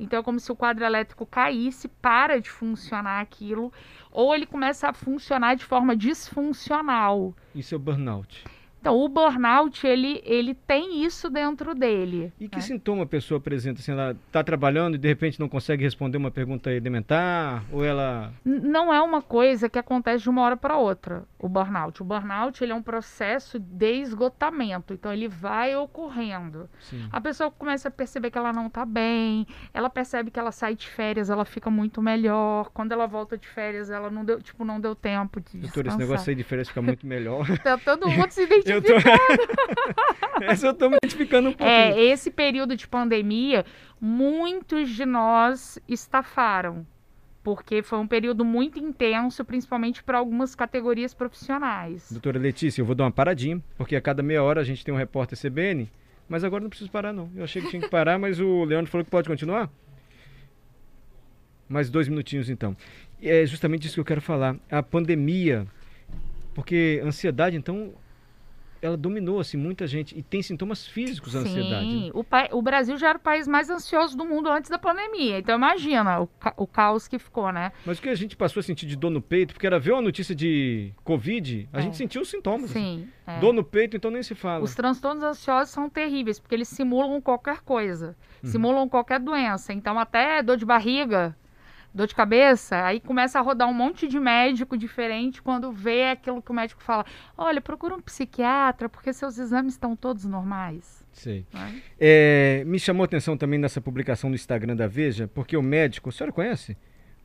então 0.00 0.18
é 0.18 0.22
como 0.22 0.40
se 0.40 0.50
o 0.50 0.56
quadro 0.56 0.84
elétrico 0.84 1.24
caísse, 1.24 1.86
para 1.88 2.40
de 2.40 2.50
funcionar 2.50 3.20
aquilo, 3.20 3.72
ou 4.10 4.34
ele 4.34 4.46
começa 4.46 4.88
a 4.88 4.92
funcionar 4.92 5.54
de 5.56 5.64
forma 5.64 5.94
disfuncional. 5.96 7.34
Isso 7.54 7.74
é 7.74 7.76
o 7.76 7.78
burnout. 7.78 8.44
Então, 8.88 8.98
o 8.98 9.08
burnout, 9.08 9.86
ele, 9.86 10.22
ele 10.24 10.54
tem 10.54 11.04
isso 11.04 11.28
dentro 11.28 11.74
dele. 11.74 12.32
E 12.40 12.48
que 12.48 12.56
né? 12.56 12.62
sintoma 12.62 13.02
a 13.02 13.06
pessoa 13.06 13.36
apresenta? 13.36 13.80
Assim, 13.80 13.92
ela 13.92 14.16
está 14.26 14.42
trabalhando 14.42 14.94
e 14.94 14.98
de 14.98 15.06
repente 15.06 15.38
não 15.38 15.48
consegue 15.48 15.84
responder 15.84 16.16
uma 16.16 16.30
pergunta 16.30 16.72
elementar? 16.72 17.64
Ou 17.70 17.84
ela. 17.84 18.32
Não 18.42 18.92
é 18.92 19.02
uma 19.02 19.20
coisa 19.20 19.68
que 19.68 19.78
acontece 19.78 20.22
de 20.22 20.30
uma 20.30 20.40
hora 20.40 20.56
para 20.56 20.78
outra, 20.78 21.24
o 21.38 21.48
burnout. 21.48 22.02
O 22.02 22.04
burnout 22.04 22.62
ele 22.62 22.72
é 22.72 22.74
um 22.74 22.82
processo 22.82 23.58
de 23.58 24.00
esgotamento, 24.00 24.92
então 24.92 25.12
ele 25.12 25.28
vai 25.28 25.76
ocorrendo. 25.76 26.68
Sim. 26.80 27.08
A 27.12 27.20
pessoa 27.20 27.50
começa 27.50 27.88
a 27.88 27.90
perceber 27.90 28.30
que 28.30 28.38
ela 28.38 28.52
não 28.52 28.68
tá 28.68 28.84
bem, 28.84 29.46
ela 29.72 29.88
percebe 29.88 30.30
que 30.30 30.38
ela 30.38 30.50
sai 30.50 30.74
de 30.74 30.88
férias, 30.88 31.30
ela 31.30 31.44
fica 31.44 31.70
muito 31.70 32.02
melhor. 32.02 32.70
Quando 32.74 32.92
ela 32.92 33.06
volta 33.06 33.38
de 33.38 33.46
férias, 33.46 33.90
ela 33.90 34.10
não 34.10 34.24
deu, 34.24 34.42
tipo, 34.42 34.64
não 34.64 34.80
deu 34.80 34.94
tempo 34.94 35.40
de 35.40 35.58
Doutor, 35.58 35.86
esse 35.86 35.98
negócio 35.98 36.30
aí 36.30 36.34
de 36.34 36.42
férias 36.42 36.68
fica 36.68 36.82
muito 36.82 37.06
melhor. 37.06 37.46
Tá 37.68 37.76
todo 37.76 38.08
mundo 38.08 38.30
se 38.30 38.42
eu 38.48 38.58
identificando. 38.58 39.04
tô. 39.04 40.44
Essa 40.44 40.68
eu 40.68 40.74
tô 40.74 40.88
me 40.88 40.96
identificando 40.96 41.48
um 41.48 41.52
pouquinho. 41.52 41.68
É, 41.68 42.00
esse 42.00 42.30
período 42.30 42.76
de 42.76 42.86
pandemia, 42.86 43.64
muitos 44.00 44.90
de 44.90 45.04
nós 45.04 45.78
estafaram. 45.88 46.86
Porque 47.42 47.82
foi 47.82 47.98
um 47.98 48.06
período 48.06 48.44
muito 48.44 48.78
intenso, 48.78 49.44
principalmente 49.44 50.02
para 50.02 50.18
algumas 50.18 50.54
categorias 50.54 51.14
profissionais. 51.14 52.10
Doutora 52.10 52.38
Letícia, 52.38 52.80
eu 52.82 52.86
vou 52.86 52.94
dar 52.94 53.04
uma 53.04 53.12
paradinha, 53.12 53.62
porque 53.76 53.96
a 53.96 54.00
cada 54.00 54.22
meia 54.22 54.42
hora 54.42 54.60
a 54.60 54.64
gente 54.64 54.84
tem 54.84 54.92
um 54.92 54.96
repórter 54.96 55.38
CBN, 55.38 55.88
mas 56.28 56.44
agora 56.44 56.62
não 56.62 56.68
preciso 56.68 56.90
parar 56.90 57.12
não. 57.12 57.30
Eu 57.34 57.44
achei 57.44 57.62
que 57.62 57.70
tinha 57.70 57.80
que 57.80 57.88
parar, 57.88 58.18
mas 58.18 58.38
o 58.40 58.64
Leandro 58.64 58.90
falou 58.90 59.04
que 59.04 59.10
pode 59.10 59.28
continuar. 59.28 59.70
Mais 61.68 61.88
dois 61.88 62.08
minutinhos 62.08 62.50
então. 62.50 62.76
É 63.22 63.46
justamente 63.46 63.86
isso 63.86 63.94
que 63.94 64.00
eu 64.00 64.04
quero 64.04 64.20
falar. 64.20 64.56
A 64.70 64.82
pandemia, 64.82 65.66
porque 66.54 67.00
ansiedade, 67.04 67.56
então, 67.56 67.92
ela 68.80 68.96
dominou 68.96 69.40
assim 69.40 69.56
muita 69.56 69.86
gente 69.86 70.16
e 70.16 70.22
tem 70.22 70.40
sintomas 70.42 70.86
físicos 70.86 71.34
a 71.34 71.40
ansiedade. 71.40 71.86
né? 71.86 71.92
Sim, 72.04 72.10
o, 72.14 72.22
pa- 72.22 72.48
o 72.52 72.62
Brasil 72.62 72.96
já 72.96 73.08
era 73.10 73.18
o 73.18 73.20
país 73.20 73.46
mais 73.48 73.68
ansioso 73.70 74.16
do 74.16 74.24
mundo 74.24 74.48
antes 74.48 74.70
da 74.70 74.78
pandemia. 74.78 75.38
Então 75.38 75.56
imagina 75.56 76.20
o, 76.20 76.26
ca- 76.26 76.54
o 76.56 76.66
caos 76.66 77.08
que 77.08 77.18
ficou, 77.18 77.50
né? 77.52 77.72
Mas 77.84 77.98
o 77.98 78.02
que 78.02 78.08
a 78.08 78.14
gente 78.14 78.36
passou 78.36 78.60
a 78.60 78.62
sentir 78.62 78.86
de 78.86 78.96
dor 78.96 79.10
no 79.10 79.20
peito, 79.22 79.54
porque 79.54 79.66
era 79.66 79.78
ver 79.78 79.92
uma 79.92 80.02
notícia 80.02 80.34
de 80.34 80.92
Covid, 81.04 81.68
a 81.72 81.78
É. 81.78 81.82
gente 81.82 81.96
sentiu 81.96 82.22
os 82.22 82.28
sintomas. 82.30 82.70
Sim. 82.70 83.08
é. 83.26 83.38
Dor 83.40 83.52
no 83.52 83.64
peito, 83.64 83.96
então 83.96 84.10
nem 84.10 84.22
se 84.22 84.34
fala. 84.34 84.62
Os 84.64 84.74
transtornos 84.74 85.22
ansiosos 85.24 85.70
são 85.72 85.88
terríveis, 85.88 86.38
porque 86.38 86.54
eles 86.54 86.68
simulam 86.68 87.20
qualquer 87.20 87.60
coisa. 87.62 88.16
Uhum. 88.42 88.50
Simulam 88.50 88.88
qualquer 88.88 89.20
doença. 89.20 89.72
Então, 89.72 89.98
até 89.98 90.42
dor 90.42 90.56
de 90.56 90.64
barriga, 90.64 91.36
dor 91.98 92.06
de 92.06 92.14
cabeça, 92.14 92.84
aí 92.84 93.00
começa 93.00 93.38
a 93.38 93.42
rodar 93.42 93.68
um 93.68 93.74
monte 93.74 94.06
de 94.06 94.18
médico 94.18 94.78
diferente 94.78 95.42
quando 95.42 95.72
vê 95.72 96.10
aquilo 96.10 96.40
que 96.40 96.50
o 96.50 96.54
médico 96.54 96.82
fala. 96.82 97.04
Olha, 97.36 97.60
procura 97.60 97.94
um 97.94 98.00
psiquiatra, 98.00 98.88
porque 98.88 99.12
seus 99.12 99.36
exames 99.36 99.74
estão 99.74 99.96
todos 99.96 100.24
normais. 100.24 101.04
Sei. 101.12 101.44
né? 101.52 101.82
É, 101.98 102.62
me 102.64 102.78
chamou 102.78 103.02
a 103.02 103.06
atenção 103.06 103.36
também 103.36 103.58
nessa 103.58 103.80
publicação 103.80 104.30
no 104.30 104.36
Instagram 104.36 104.76
da 104.76 104.86
Veja, 104.86 105.28
porque 105.28 105.56
o 105.56 105.62
médico, 105.62 106.08
a 106.08 106.12
senhora 106.12 106.32
conhece? 106.32 106.76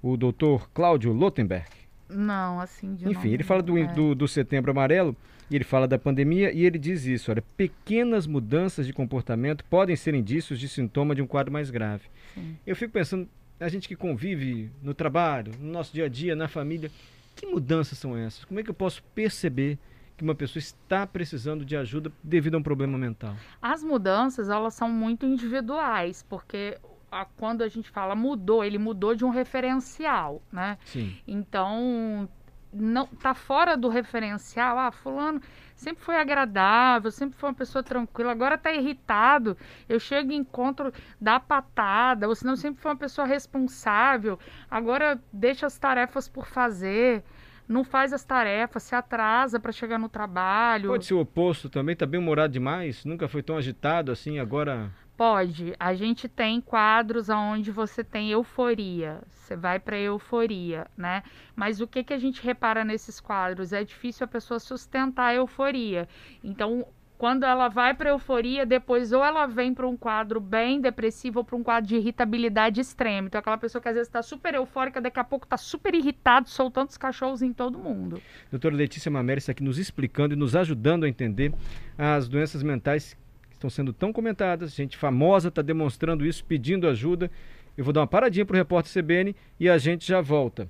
O 0.01 0.17
doutor 0.17 0.69
Cláudio 0.73 1.13
Lotenberg. 1.13 1.69
Não, 2.09 2.59
assim, 2.59 2.95
de 2.95 3.05
Enfim, 3.05 3.15
nome 3.15 3.33
ele 3.33 3.43
fala 3.43 3.61
do, 3.61 3.77
é. 3.77 3.85
do, 3.85 4.15
do 4.15 4.27
setembro 4.27 4.71
amarelo, 4.71 5.15
e 5.51 5.55
ele 5.55 5.63
fala 5.63 5.87
da 5.87 5.99
pandemia, 5.99 6.51
e 6.51 6.65
ele 6.65 6.79
diz 6.79 7.05
isso, 7.05 7.29
olha, 7.29 7.43
pequenas 7.55 8.25
mudanças 8.25 8.87
de 8.87 8.93
comportamento 8.93 9.63
podem 9.65 9.95
ser 9.95 10.15
indícios 10.15 10.59
de 10.59 10.67
sintoma 10.67 11.13
de 11.13 11.21
um 11.21 11.27
quadro 11.27 11.53
mais 11.53 11.69
grave. 11.69 12.09
Sim. 12.33 12.57
Eu 12.65 12.75
fico 12.75 12.91
pensando, 12.91 13.29
a 13.63 13.69
gente 13.69 13.87
que 13.87 13.95
convive 13.95 14.71
no 14.81 14.93
trabalho, 14.93 15.53
no 15.59 15.71
nosso 15.71 15.93
dia 15.93 16.05
a 16.05 16.09
dia, 16.09 16.35
na 16.35 16.47
família, 16.47 16.91
que 17.35 17.45
mudanças 17.45 17.97
são 17.97 18.17
essas? 18.17 18.43
Como 18.45 18.59
é 18.59 18.63
que 18.63 18.69
eu 18.69 18.73
posso 18.73 19.01
perceber 19.15 19.79
que 20.17 20.23
uma 20.23 20.35
pessoa 20.35 20.59
está 20.59 21.07
precisando 21.07 21.65
de 21.65 21.75
ajuda 21.75 22.11
devido 22.23 22.55
a 22.55 22.57
um 22.57 22.63
problema 22.63 22.97
mental? 22.97 23.35
As 23.61 23.83
mudanças, 23.83 24.49
elas 24.49 24.73
são 24.73 24.89
muito 24.89 25.25
individuais, 25.25 26.23
porque 26.29 26.77
quando 27.37 27.61
a 27.61 27.67
gente 27.67 27.89
fala 27.89 28.15
mudou, 28.15 28.63
ele 28.63 28.77
mudou 28.77 29.15
de 29.15 29.23
um 29.23 29.29
referencial, 29.29 30.41
né? 30.51 30.77
Sim. 30.85 31.15
Então, 31.27 32.27
não 32.73 33.05
tá 33.05 33.33
fora 33.33 33.77
do 33.77 33.89
referencial. 33.89 34.77
Ah, 34.77 34.91
fulano 34.91 35.41
sempre 35.75 36.03
foi 36.03 36.15
agradável, 36.15 37.11
sempre 37.11 37.37
foi 37.37 37.49
uma 37.49 37.55
pessoa 37.55 37.83
tranquila, 37.83 38.31
agora 38.31 38.57
tá 38.57 38.71
irritado. 38.71 39.57
Eu 39.87 39.99
chego 39.99 40.31
e 40.31 40.35
encontro, 40.35 40.93
dá 41.19 41.39
patada, 41.39 42.27
ou 42.27 42.35
senão 42.35 42.55
sempre 42.55 42.81
foi 42.81 42.91
uma 42.91 42.97
pessoa 42.97 43.27
responsável, 43.27 44.39
agora 44.69 45.19
deixa 45.31 45.65
as 45.65 45.77
tarefas 45.77 46.27
por 46.27 46.47
fazer. 46.47 47.23
Não 47.65 47.83
faz 47.85 48.11
as 48.11 48.25
tarefas, 48.25 48.83
se 48.83 48.93
atrasa 48.93 49.57
para 49.57 49.71
chegar 49.71 49.97
no 49.97 50.09
trabalho. 50.09 50.89
Pode 50.89 51.05
ser 51.05 51.13
o 51.13 51.21
oposto 51.21 51.69
também, 51.69 51.95
tá 51.95 52.05
bem 52.05 52.19
humorado 52.19 52.51
demais, 52.51 53.05
nunca 53.05 53.27
foi 53.27 53.41
tão 53.41 53.55
agitado 53.55 54.11
assim, 54.11 54.37
agora. 54.37 54.91
Pode. 55.23 55.73
A 55.79 55.93
gente 55.93 56.27
tem 56.27 56.59
quadros 56.59 57.29
onde 57.29 57.71
você 57.71 58.03
tem 58.03 58.29
euforia. 58.31 59.21
Você 59.29 59.55
vai 59.55 59.79
para 59.79 59.97
euforia, 59.97 60.85
né? 60.97 61.23
Mas 61.55 61.79
o 61.79 61.87
que 61.87 62.03
que 62.03 62.13
a 62.13 62.17
gente 62.17 62.43
repara 62.43 62.83
nesses 62.83 63.21
quadros? 63.21 63.71
É 63.71 63.85
difícil 63.85 64.25
a 64.25 64.27
pessoa 64.27 64.59
sustentar 64.59 65.27
a 65.27 65.35
euforia. 65.35 66.09
Então, 66.43 66.85
quando 67.17 67.45
ela 67.45 67.69
vai 67.69 67.93
para 67.93 68.09
euforia, 68.09 68.65
depois 68.65 69.13
ou 69.13 69.23
ela 69.23 69.45
vem 69.45 69.73
para 69.73 69.87
um 69.87 69.95
quadro 69.95 70.41
bem 70.41 70.81
depressivo 70.81 71.39
ou 71.39 71.45
para 71.45 71.55
um 71.55 71.63
quadro 71.63 71.87
de 71.87 71.95
irritabilidade 71.95 72.81
extrema. 72.81 73.27
Então, 73.27 73.39
aquela 73.39 73.57
pessoa 73.57 73.81
que 73.81 73.87
às 73.87 73.95
vezes 73.95 74.09
está 74.09 74.21
super 74.21 74.53
eufórica, 74.53 74.99
daqui 74.99 75.21
a 75.21 75.23
pouco 75.23 75.45
está 75.45 75.55
super 75.55 75.95
irritado, 75.95 76.49
soltando 76.49 76.89
os 76.89 76.97
cachorros 76.97 77.41
em 77.41 77.53
todo 77.53 77.79
mundo. 77.79 78.21
Doutora 78.51 78.75
Letícia 78.75 79.09
Mameri 79.09 79.37
está 79.37 79.53
aqui 79.53 79.63
nos 79.63 79.77
explicando 79.77 80.33
e 80.33 80.37
nos 80.37 80.53
ajudando 80.53 81.05
a 81.05 81.07
entender 81.07 81.53
as 81.97 82.27
doenças 82.27 82.61
mentais 82.61 83.15
estão 83.63 83.69
sendo 83.69 83.93
tão 83.93 84.11
comentadas. 84.11 84.73
Gente 84.75 84.97
famosa 84.97 85.47
está 85.47 85.61
demonstrando 85.61 86.25
isso, 86.25 86.43
pedindo 86.43 86.87
ajuda. 86.87 87.31
Eu 87.77 87.83
vou 87.83 87.93
dar 87.93 88.01
uma 88.01 88.07
paradinha 88.07 88.45
para 88.45 88.55
o 88.55 88.57
repórter 88.57 88.91
CBN 88.91 89.35
e 89.59 89.69
a 89.69 89.77
gente 89.77 90.05
já 90.05 90.19
volta. 90.19 90.69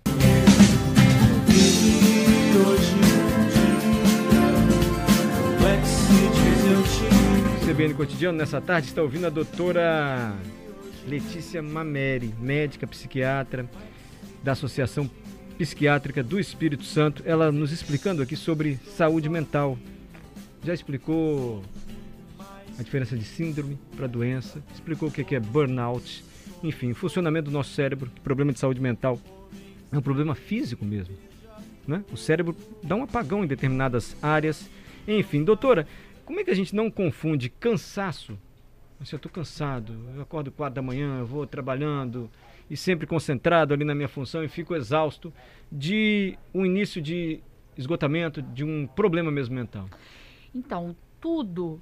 CBN 7.66 7.94
Cotidiano, 7.96 8.38
nessa 8.38 8.62
tarde, 8.62 8.88
está 8.88 9.02
ouvindo 9.02 9.26
a 9.26 9.30
doutora 9.30 10.36
Letícia 11.08 11.62
Mameri, 11.62 12.34
médica 12.40 12.86
psiquiatra 12.86 13.68
da 14.44 14.52
Associação 14.52 15.10
Psiquiátrica 15.58 16.22
do 16.22 16.40
Espírito 16.40 16.84
Santo. 16.84 17.24
Ela 17.26 17.52
nos 17.52 17.72
explicando 17.72 18.22
aqui 18.22 18.36
sobre 18.36 18.78
saúde 18.96 19.28
mental. 19.30 19.78
Já 20.64 20.74
explicou 20.74 21.64
a 22.78 22.84
diferença 22.84 23.16
de 23.18 23.24
síndrome 23.24 23.78
para 23.96 24.08
doença, 24.08 24.64
explicou 24.74 25.10
o 25.10 25.12
que 25.12 25.24
que 25.24 25.36
é 25.36 25.40
burnout, 25.40 26.24
enfim, 26.64 26.92
o 26.92 26.96
funcionamento 26.96 27.50
do 27.50 27.54
nosso 27.54 27.74
cérebro, 27.74 28.10
problema 28.24 28.54
de 28.54 28.60
saúde 28.60 28.82
mental 28.82 29.20
é 29.92 29.98
um 29.98 30.02
problema 30.02 30.34
físico 30.34 30.86
mesmo. 30.86 31.16
Né? 31.88 32.04
O 32.12 32.18
cérebro 32.18 32.56
dá 32.82 32.96
um 32.96 33.04
apagão 33.04 33.44
em 33.44 33.48
determinadas 33.48 34.16
áreas. 34.22 34.70
Enfim, 35.08 35.44
doutora, 35.44 35.86
como 36.26 36.40
é 36.40 36.44
que 36.44 36.50
a 36.50 36.56
gente 36.56 36.74
não 36.74 36.90
confunde 36.90 37.50
cansaço? 37.50 38.40
Assim, 39.00 39.16
eu 39.16 39.18
estou 39.18 39.32
cansado, 39.32 39.94
eu 40.16 40.22
acordo 40.22 40.52
quatro 40.52 40.76
da 40.76 40.82
manhã, 40.82 41.20
eu 41.20 41.26
vou 41.26 41.46
trabalhando 41.46 42.30
e 42.70 42.78
sempre 42.78 43.06
concentrado 43.06 43.74
ali 43.74 43.84
na 43.84 43.94
minha 43.94 44.08
função 44.08 44.44
e 44.44 44.48
fico 44.48 44.74
exausto 44.74 45.34
de 45.70 46.38
um 46.54 46.66
início 46.66 47.02
de 47.02 47.42
esgotamento, 47.78 48.42
de 48.42 48.64
um 48.64 48.88
problema 48.88 49.30
mesmo 49.30 49.54
mental. 49.54 49.90
Então, 50.56 50.96
tudo, 51.20 51.82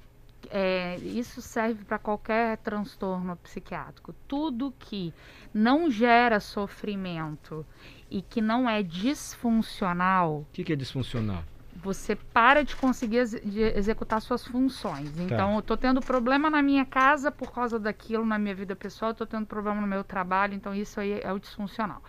é, 0.50 0.96
isso 0.98 1.40
serve 1.42 1.84
para 1.84 1.98
qualquer 1.98 2.58
transtorno 2.58 3.36
psiquiátrico. 3.36 4.14
Tudo 4.26 4.72
que 4.78 5.12
não 5.52 5.90
gera 5.90 6.40
sofrimento 6.40 7.64
e 8.10 8.22
que 8.22 8.40
não 8.40 8.68
é 8.68 8.82
disfuncional, 8.82 10.40
O 10.40 10.46
que, 10.52 10.64
que 10.64 10.72
é 10.72 10.76
disfuncional? 10.76 11.42
você 11.74 12.14
para 12.14 12.62
de 12.62 12.76
conseguir 12.76 13.16
ex- 13.16 13.40
de 13.42 13.60
executar 13.60 14.20
suas 14.22 14.46
funções. 14.46 15.18
Então, 15.18 15.56
eu 15.56 15.62
tô 15.62 15.76
tendo 15.76 16.00
problema 16.00 16.48
na 16.48 16.62
minha 16.62 16.84
casa 16.84 17.32
por 17.32 17.50
causa 17.52 17.78
daquilo, 17.78 18.24
na 18.24 18.38
minha 18.38 18.54
vida 18.54 18.76
pessoal, 18.76 19.10
eu 19.10 19.14
tô 19.16 19.26
tendo 19.26 19.46
problema 19.46 19.80
no 19.80 19.86
meu 19.86 20.04
trabalho, 20.04 20.54
então 20.54 20.72
isso 20.74 21.00
aí 21.00 21.18
é 21.20 21.32
o 21.32 21.38
disfuncional. 21.40 22.00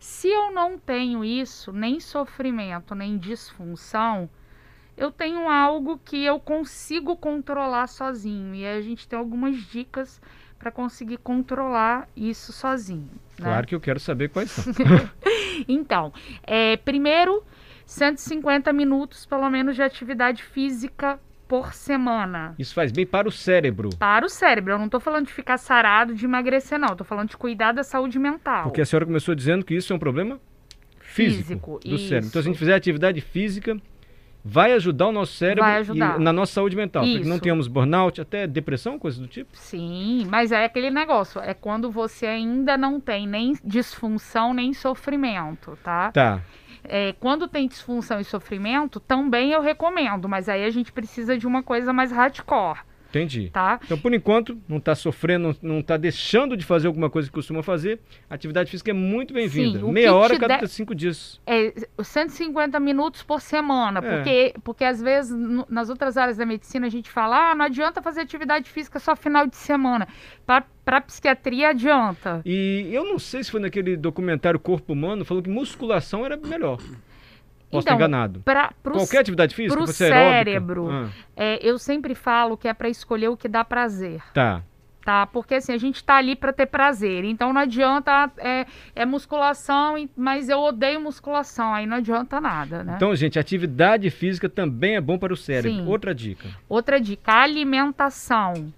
Se 0.00 0.26
eu 0.28 0.50
não 0.52 0.76
tenho 0.76 1.24
isso, 1.24 1.72
nem 1.72 2.00
sofrimento, 2.00 2.94
nem 2.96 3.16
disfunção, 3.16 4.28
eu 4.96 5.10
tenho 5.10 5.48
algo 5.48 5.98
que 6.04 6.24
eu 6.24 6.38
consigo 6.38 7.16
controlar 7.16 7.86
sozinho. 7.86 8.54
E 8.54 8.64
aí 8.64 8.78
a 8.78 8.82
gente 8.82 9.06
tem 9.08 9.18
algumas 9.18 9.56
dicas 9.56 10.20
para 10.58 10.70
conseguir 10.70 11.16
controlar 11.18 12.08
isso 12.16 12.52
sozinho. 12.52 13.10
né? 13.38 13.44
Claro 13.44 13.66
que 13.66 13.74
eu 13.74 13.80
quero 13.80 13.98
saber 13.98 14.28
quais 14.28 14.50
são. 14.50 14.72
Então, 15.68 16.12
é, 16.44 16.76
primeiro, 16.78 17.44
150 17.84 18.72
minutos 18.72 19.26
pelo 19.26 19.48
menos 19.50 19.76
de 19.76 19.82
atividade 19.82 20.42
física 20.42 21.20
por 21.46 21.74
semana. 21.74 22.54
Isso 22.58 22.72
faz 22.74 22.90
bem 22.90 23.06
para 23.06 23.28
o 23.28 23.30
cérebro. 23.30 23.90
Para 23.98 24.24
o 24.24 24.28
cérebro. 24.30 24.72
Eu 24.72 24.78
não 24.78 24.88
tô 24.88 24.98
falando 24.98 25.26
de 25.26 25.32
ficar 25.32 25.58
sarado, 25.58 26.14
de 26.14 26.24
emagrecer, 26.24 26.78
não. 26.78 26.96
Tô 26.96 27.04
falando 27.04 27.28
de 27.28 27.36
cuidar 27.36 27.72
da 27.72 27.82
saúde 27.82 28.18
mental. 28.18 28.64
Porque 28.64 28.80
a 28.80 28.86
senhora 28.86 29.04
começou 29.04 29.34
dizendo 29.34 29.62
que 29.64 29.74
isso 29.74 29.92
é 29.92 29.96
um 29.96 29.98
problema 29.98 30.40
físico, 31.00 31.42
Físico, 31.42 31.80
do 31.84 31.98
cérebro. 31.98 32.28
Então, 32.28 32.30
se 32.30 32.38
a 32.38 32.40
isso. 32.40 32.42
gente 32.44 32.58
fizer 32.58 32.74
atividade 32.74 33.20
física, 33.20 33.76
vai 34.44 34.72
ajudar 34.72 35.08
o 35.08 35.12
nosso 35.12 35.34
cérebro 35.34 35.64
e 35.94 35.98
na 35.98 36.32
nossa 36.32 36.52
saúde 36.54 36.76
mental. 36.76 37.04
Para 37.04 37.20
que 37.20 37.28
não 37.28 37.38
tenhamos 37.38 37.68
burnout, 37.68 38.20
até 38.20 38.46
depressão, 38.46 38.98
coisas 38.98 39.20
do 39.20 39.26
tipo. 39.26 39.50
Sim, 39.56 40.26
mas 40.28 40.52
é 40.52 40.64
aquele 40.64 40.90
negócio. 40.90 41.40
É 41.40 41.54
quando 41.54 41.90
você 41.90 42.26
ainda 42.26 42.76
não 42.76 43.00
tem 43.00 43.26
nem 43.26 43.54
disfunção, 43.64 44.52
nem 44.52 44.72
sofrimento, 44.72 45.78
tá? 45.82 46.10
Tá. 46.12 46.40
É, 46.84 47.14
quando 47.20 47.46
tem 47.46 47.68
disfunção 47.68 48.18
e 48.18 48.24
sofrimento, 48.24 48.98
também 48.98 49.52
eu 49.52 49.60
recomendo. 49.60 50.28
Mas 50.28 50.48
aí 50.48 50.64
a 50.64 50.70
gente 50.70 50.90
precisa 50.90 51.38
de 51.38 51.46
uma 51.46 51.62
coisa 51.62 51.92
mais 51.92 52.10
hardcore, 52.10 52.80
Entendi. 53.12 53.50
tá? 53.52 53.78
Então, 53.84 53.98
por 53.98 54.12
enquanto, 54.14 54.58
não 54.68 54.78
está 54.78 54.94
sofrendo, 54.94 55.54
não 55.60 55.80
está 55.80 55.96
deixando 55.96 56.56
de 56.56 56.64
fazer 56.64 56.86
alguma 56.86 57.10
coisa 57.10 57.28
que 57.28 57.34
costuma 57.34 57.62
fazer. 57.62 58.00
Atividade 58.30 58.70
física 58.70 58.90
é 58.90 58.94
muito 58.94 59.34
bem-vinda. 59.34 59.80
Meia 59.86 60.14
hora 60.14 60.38
cada 60.38 60.58
der- 60.58 60.68
cinco 60.68 60.94
dias. 60.94 61.40
É 61.46 61.72
150 62.02 62.80
minutos 62.80 63.22
por 63.22 63.40
semana, 63.40 64.00
É. 64.00 64.02
porque, 64.16 64.54
porque 64.64 64.84
às 64.84 65.00
vezes 65.00 65.36
nas 65.68 65.88
outras 65.90 66.16
áreas 66.16 66.36
da 66.38 66.46
medicina 66.46 66.86
a 66.86 66.90
gente 66.90 67.10
fala, 67.10 67.50
ah, 67.50 67.54
não 67.54 67.64
adianta 67.66 68.00
fazer 68.00 68.22
atividade 68.22 68.70
física 68.70 68.98
só 68.98 69.14
final 69.14 69.46
de 69.46 69.56
semana. 69.56 70.08
Para 70.46 71.00
psiquiatria 71.02 71.68
adianta. 71.70 72.40
E 72.44 72.88
eu 72.92 73.04
não 73.04 73.18
sei 73.18 73.44
se 73.44 73.50
foi 73.50 73.60
naquele 73.60 73.96
documentário 73.96 74.58
Corpo 74.58 74.92
Humano, 74.92 75.24
falou 75.24 75.42
que 75.42 75.50
musculação 75.50 76.24
era 76.24 76.36
melhor. 76.36 76.78
Posso 77.72 77.80
estar 77.80 77.94
Então, 77.94 78.06
enganado. 78.06 78.40
Pra, 78.44 78.72
pro 78.82 78.92
Qualquer 78.92 79.18
atividade 79.20 79.54
física? 79.54 79.74
pro 79.74 79.82
aeróbica? 79.82 79.94
cérebro. 80.14 80.88
Ah, 80.90 81.08
É, 81.34 81.58
eu 81.66 81.78
sempre 81.78 82.14
falo 82.14 82.56
que 82.56 82.68
é 82.68 82.74
para 82.74 82.88
escolher 82.88 83.28
o 83.28 83.36
que 83.36 83.48
dá 83.48 83.64
prazer, 83.64 84.22
tá. 84.34 84.62
tá? 85.04 85.26
Porque 85.26 85.54
assim, 85.54 85.72
a 85.72 85.78
gente 85.78 86.04
tá 86.04 86.16
ali 86.16 86.36
para 86.36 86.52
ter 86.52 86.66
prazer. 86.66 87.24
Então 87.24 87.52
não 87.52 87.60
adianta 87.62 88.30
é, 88.38 88.66
é 88.94 89.04
musculação, 89.06 89.94
mas 90.16 90.48
eu 90.48 90.60
odeio 90.60 91.00
musculação, 91.00 91.72
aí 91.74 91.86
não 91.86 91.96
adianta 91.96 92.40
nada, 92.40 92.84
né? 92.84 92.92
Então, 92.96 93.16
gente, 93.16 93.38
atividade 93.38 94.10
física 94.10 94.48
também 94.48 94.96
é 94.96 95.00
bom 95.00 95.18
para 95.18 95.32
o 95.32 95.36
cérebro. 95.36 95.70
Sim. 95.82 95.86
Outra 95.88 96.14
dica. 96.14 96.48
Outra 96.68 97.00
dica, 97.00 97.32
alimentação. 97.32 98.72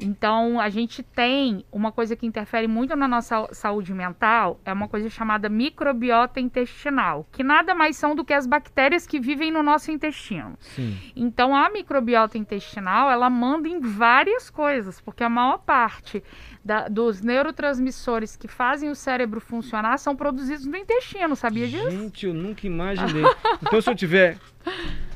Então, 0.00 0.60
a 0.60 0.68
gente 0.68 1.02
tem 1.02 1.64
uma 1.72 1.90
coisa 1.90 2.14
que 2.14 2.24
interfere 2.26 2.68
muito 2.68 2.94
na 2.94 3.08
nossa 3.08 3.48
saúde 3.52 3.92
mental, 3.92 4.60
é 4.64 4.72
uma 4.72 4.86
coisa 4.88 5.10
chamada 5.10 5.48
microbiota 5.48 6.38
intestinal, 6.40 7.26
que 7.32 7.42
nada 7.42 7.74
mais 7.74 7.96
são 7.96 8.14
do 8.14 8.24
que 8.24 8.32
as 8.32 8.46
bactérias 8.46 9.06
que 9.06 9.18
vivem 9.18 9.50
no 9.50 9.62
nosso 9.62 9.90
intestino. 9.90 10.56
Sim. 10.60 10.96
Então, 11.16 11.54
a 11.54 11.68
microbiota 11.68 12.38
intestinal, 12.38 13.10
ela 13.10 13.28
manda 13.28 13.68
em 13.68 13.80
várias 13.80 14.48
coisas, 14.48 15.00
porque 15.00 15.24
a 15.24 15.28
maior 15.28 15.58
parte 15.58 16.22
da- 16.64 16.86
dos 16.88 17.20
neurotransmissores 17.20 18.36
que 18.36 18.46
fazem 18.46 18.90
o 18.90 18.94
cérebro 18.94 19.40
funcionar 19.40 19.98
são 19.98 20.14
produzidos 20.14 20.64
no 20.66 20.76
intestino, 20.76 21.34
sabia 21.34 21.66
disso? 21.66 21.90
Gente, 21.90 22.26
eu 22.26 22.34
nunca 22.34 22.66
imaginei. 22.66 23.24
Então, 23.62 23.80
se 23.80 23.90
eu 23.90 23.94
tiver 23.94 24.38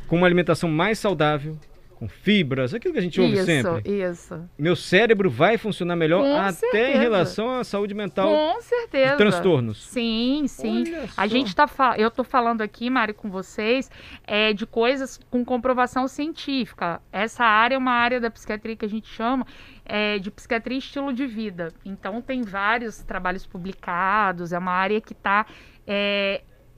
com 0.09 0.17
uma 0.17 0.27
alimentação 0.27 0.69
mais 0.69 0.99
saudável, 0.99 1.57
com 2.03 2.09
fibras, 2.09 2.75
aquilo 2.75 2.93
que 2.93 2.99
a 2.99 3.03
gente 3.03 3.21
ouve 3.21 3.37
isso, 3.37 3.45
sempre, 3.45 4.03
isso. 4.03 4.51
meu 4.59 4.75
cérebro 4.75 5.31
vai 5.31 5.57
funcionar 5.57 5.95
melhor 5.95 6.25
Com 6.25 6.37
até 6.37 6.49
em 6.49 6.53
certeza. 6.53 6.99
relação 6.99 7.61
à 7.61 7.63
saúde 7.63 7.95
mental 7.95 8.29
Com 8.29 8.61
certeza. 8.61 9.17
transtornos. 9.17 9.85
Sim, 9.85 10.47
sim. 10.49 10.83
Olha 10.83 11.05
A 11.05 11.09
só. 11.09 11.27
gente 11.29 11.55
tá 11.55 11.69
eu 11.97 12.11
tô 12.11 12.25
falando 12.25 12.61
aqui, 12.61 12.91
Mário, 12.91 13.15
com 13.15 13.31
vocês, 13.31 13.89
é, 14.27 14.53
de 14.53 14.67
coisas 14.67 15.21
com 15.31 15.45
comprovação 15.45 16.09
científica. 16.09 17.01
Essa 17.13 17.45
área 17.45 17.77
é 17.77 17.79
uma 17.79 17.93
área 17.93 18.21
da 18.21 18.31
psiquiatria 18.33 18.75
que 18.75 18.85
a 18.85 18.89
gente 18.89 19.07
chama 19.07 19.47
é, 19.85 20.19
de 20.19 20.29
psiquiatria 20.29 20.75
e 20.75 20.81
estilo 20.81 21.13
de 21.13 21.25
vida. 21.25 21.69
Então 21.85 22.21
tem 22.21 22.43
vários 22.43 22.99
trabalhos 23.05 23.47
publicados, 23.47 24.53
é 24.53 24.59
uma 24.59 24.73
área 24.73 25.01
que 25.01 25.13
está 25.13 25.47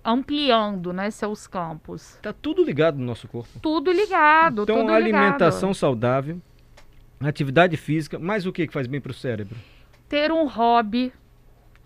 ampliando 0.05 0.93
né, 0.93 1.11
seus 1.11 1.47
campos. 1.47 2.19
Tá 2.23 2.33
tudo 2.33 2.63
ligado 2.63 2.99
no 2.99 3.05
nosso 3.05 3.27
corpo. 3.27 3.59
Tudo 3.61 3.91
ligado, 3.91 4.63
Então, 4.63 4.81
tudo 4.81 4.93
alimentação 4.93 5.71
ligado. 5.71 5.75
saudável, 5.79 6.41
atividade 7.21 7.77
física, 7.77 8.19
mais 8.19 8.45
o 8.47 8.53
que 8.53 8.67
que 8.67 8.73
faz 8.73 8.87
bem 8.87 9.01
para 9.01 9.11
o 9.11 9.15
cérebro? 9.15 9.57
ter 10.07 10.31
um 10.31 10.47
hobby, 10.47 11.13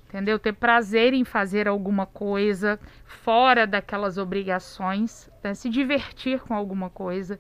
entendeu? 0.09 0.39
Ter 0.39 0.53
prazer 0.53 1.15
em 1.15 1.25
fazer 1.25 1.67
alguma 1.69 2.05
coisa 2.05 2.79
fora 3.07 3.67
daquelas 3.67 4.19
obrigações, 4.19 5.31
né? 5.43 5.55
se 5.55 5.71
divertir 5.71 6.41
com 6.41 6.53
alguma 6.53 6.91
coisa. 6.91 7.39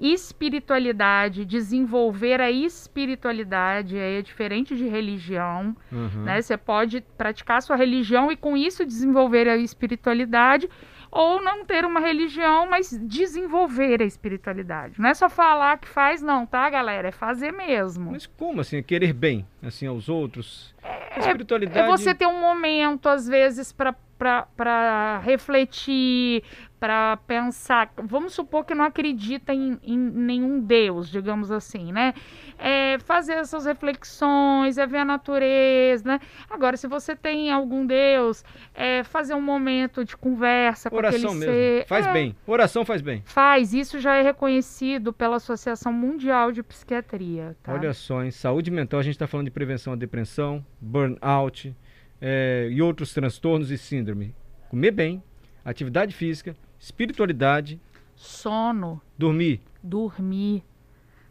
Espiritualidade, 0.00 1.44
desenvolver 1.44 2.40
a 2.40 2.50
espiritualidade 2.50 3.96
aí 3.98 4.18
é 4.18 4.22
diferente 4.22 4.74
de 4.76 4.88
religião, 4.88 5.76
Uhum. 5.92 6.24
né? 6.24 6.40
Você 6.40 6.56
pode 6.56 7.02
praticar 7.18 7.58
a 7.58 7.60
sua 7.60 7.76
religião 7.76 8.32
e 8.32 8.36
com 8.36 8.56
isso 8.56 8.84
desenvolver 8.86 9.46
a 9.48 9.56
espiritualidade 9.56 10.68
ou 11.12 11.42
não 11.42 11.64
ter 11.64 11.84
uma 11.84 11.98
religião, 12.00 12.68
mas 12.70 12.96
desenvolver 13.02 14.00
a 14.00 14.04
espiritualidade. 14.04 14.94
Não 15.00 15.08
é 15.08 15.14
só 15.14 15.28
falar 15.28 15.78
que 15.78 15.88
faz 15.88 16.22
não, 16.22 16.46
tá, 16.46 16.70
galera? 16.70 17.08
É 17.08 17.12
fazer 17.12 17.52
mesmo. 17.52 18.12
Mas 18.12 18.26
como 18.26 18.60
assim? 18.60 18.82
Querer 18.82 19.12
bem, 19.12 19.44
assim, 19.62 19.86
aos 19.88 20.08
outros? 20.08 20.74
A 20.82 21.18
espiritualidade... 21.18 21.78
É 21.80 21.86
você 21.86 22.14
ter 22.14 22.26
um 22.26 22.40
momento, 22.40 23.08
às 23.08 23.26
vezes, 23.26 23.72
para 23.72 25.18
refletir, 25.24 26.44
para 26.80 27.18
pensar. 27.18 27.92
Vamos 28.02 28.32
supor 28.32 28.64
que 28.64 28.74
não 28.74 28.84
acredita 28.86 29.52
em, 29.52 29.78
em 29.82 29.98
nenhum 29.98 30.58
Deus, 30.60 31.10
digamos 31.10 31.50
assim, 31.52 31.92
né? 31.92 32.14
É 32.58 32.98
fazer 33.00 33.34
essas 33.34 33.66
reflexões, 33.66 34.78
é 34.78 34.86
ver 34.86 34.98
a 34.98 35.04
natureza, 35.04 36.02
né? 36.08 36.20
Agora, 36.48 36.76
se 36.78 36.88
você 36.88 37.14
tem 37.14 37.50
algum 37.52 37.84
Deus, 37.86 38.42
é 38.74 39.04
fazer 39.04 39.34
um 39.34 39.40
momento 39.42 40.04
de 40.04 40.16
conversa 40.16 40.88
com 40.88 40.96
Oração 40.96 41.18
aquele 41.30 41.34
mesmo. 41.40 41.52
ser. 41.52 41.86
Faz 41.86 42.06
É, 42.06 42.12
bem. 42.12 42.34
Oração 42.46 42.84
faz 42.84 43.02
bem. 43.02 43.22
Faz, 43.26 43.74
isso 43.74 43.98
já 44.00 44.16
é 44.16 44.22
reconhecido 44.22 45.12
pela 45.12 45.36
Associação 45.36 45.92
Mundial 45.92 46.50
de 46.50 46.62
Psiquiatria. 46.62 47.54
Tá? 47.62 47.74
Olha 47.74 47.92
só, 47.92 48.24
em 48.24 48.30
saúde 48.30 48.70
mental 48.70 49.00
a 49.00 49.02
gente 49.02 49.14
está 49.16 49.26
falando 49.26 49.46
de 49.46 49.50
prevenção 49.52 49.92
à 49.92 49.96
depressão, 49.96 50.64
burnout 50.80 51.76
eh, 52.20 52.68
e 52.70 52.80
outros 52.80 53.12
transtornos 53.12 53.70
e 53.70 53.76
síndrome. 53.76 54.34
Comer 54.70 54.92
bem, 54.92 55.22
atividade 55.64 56.14
física, 56.14 56.56
espiritualidade, 56.78 57.80
Sono. 58.14 59.00
dormir. 59.16 59.60
dormir. 59.82 60.62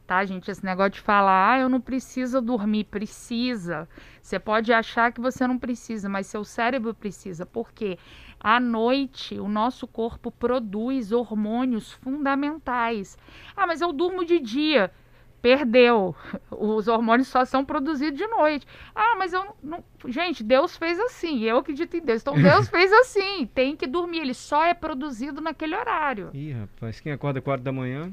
Tá, 0.07 0.25
gente? 0.25 0.49
Esse 0.49 0.65
negócio 0.65 0.93
de 0.93 1.01
falar, 1.01 1.51
ah, 1.53 1.59
eu 1.59 1.69
não 1.69 1.79
preciso 1.79 2.41
dormir, 2.41 2.85
precisa. 2.85 3.87
Você 4.19 4.39
pode 4.39 4.73
achar 4.73 5.11
que 5.11 5.21
você 5.21 5.45
não 5.45 5.59
precisa, 5.59 6.09
mas 6.09 6.25
seu 6.25 6.43
cérebro 6.43 6.95
precisa. 6.95 7.45
Porque 7.45 7.99
à 8.39 8.59
noite 8.59 9.39
o 9.39 9.47
nosso 9.47 9.85
corpo 9.85 10.31
produz 10.31 11.11
hormônios 11.11 11.91
fundamentais. 11.91 13.19
Ah, 13.55 13.67
mas 13.67 13.81
eu 13.81 13.93
durmo 13.93 14.25
de 14.25 14.39
dia. 14.39 14.91
Perdeu. 15.41 16.15
Os 16.51 16.87
hormônios 16.87 17.27
só 17.27 17.45
são 17.45 17.63
produzidos 17.63 18.17
de 18.17 18.27
noite. 18.27 18.67
Ah, 18.93 19.15
mas 19.17 19.33
eu 19.33 19.55
não. 19.63 19.83
Gente, 20.07 20.43
Deus 20.43 20.75
fez 20.77 20.99
assim. 20.99 21.43
Eu 21.43 21.57
acredito 21.57 21.95
em 21.95 22.01
Deus. 22.01 22.21
Então 22.21 22.33
Deus 22.33 22.67
fez 22.69 22.91
assim. 22.91 23.45
Tem 23.53 23.75
que 23.75 23.87
dormir. 23.87 24.19
Ele 24.19 24.33
só 24.33 24.65
é 24.65 24.73
produzido 24.73 25.41
naquele 25.41 25.75
horário. 25.75 26.29
Ih, 26.33 26.51
rapaz, 26.51 26.99
quem 26.99 27.11
acorda 27.11 27.41
4 27.41 27.63
da 27.63 27.71
manhã? 27.71 28.11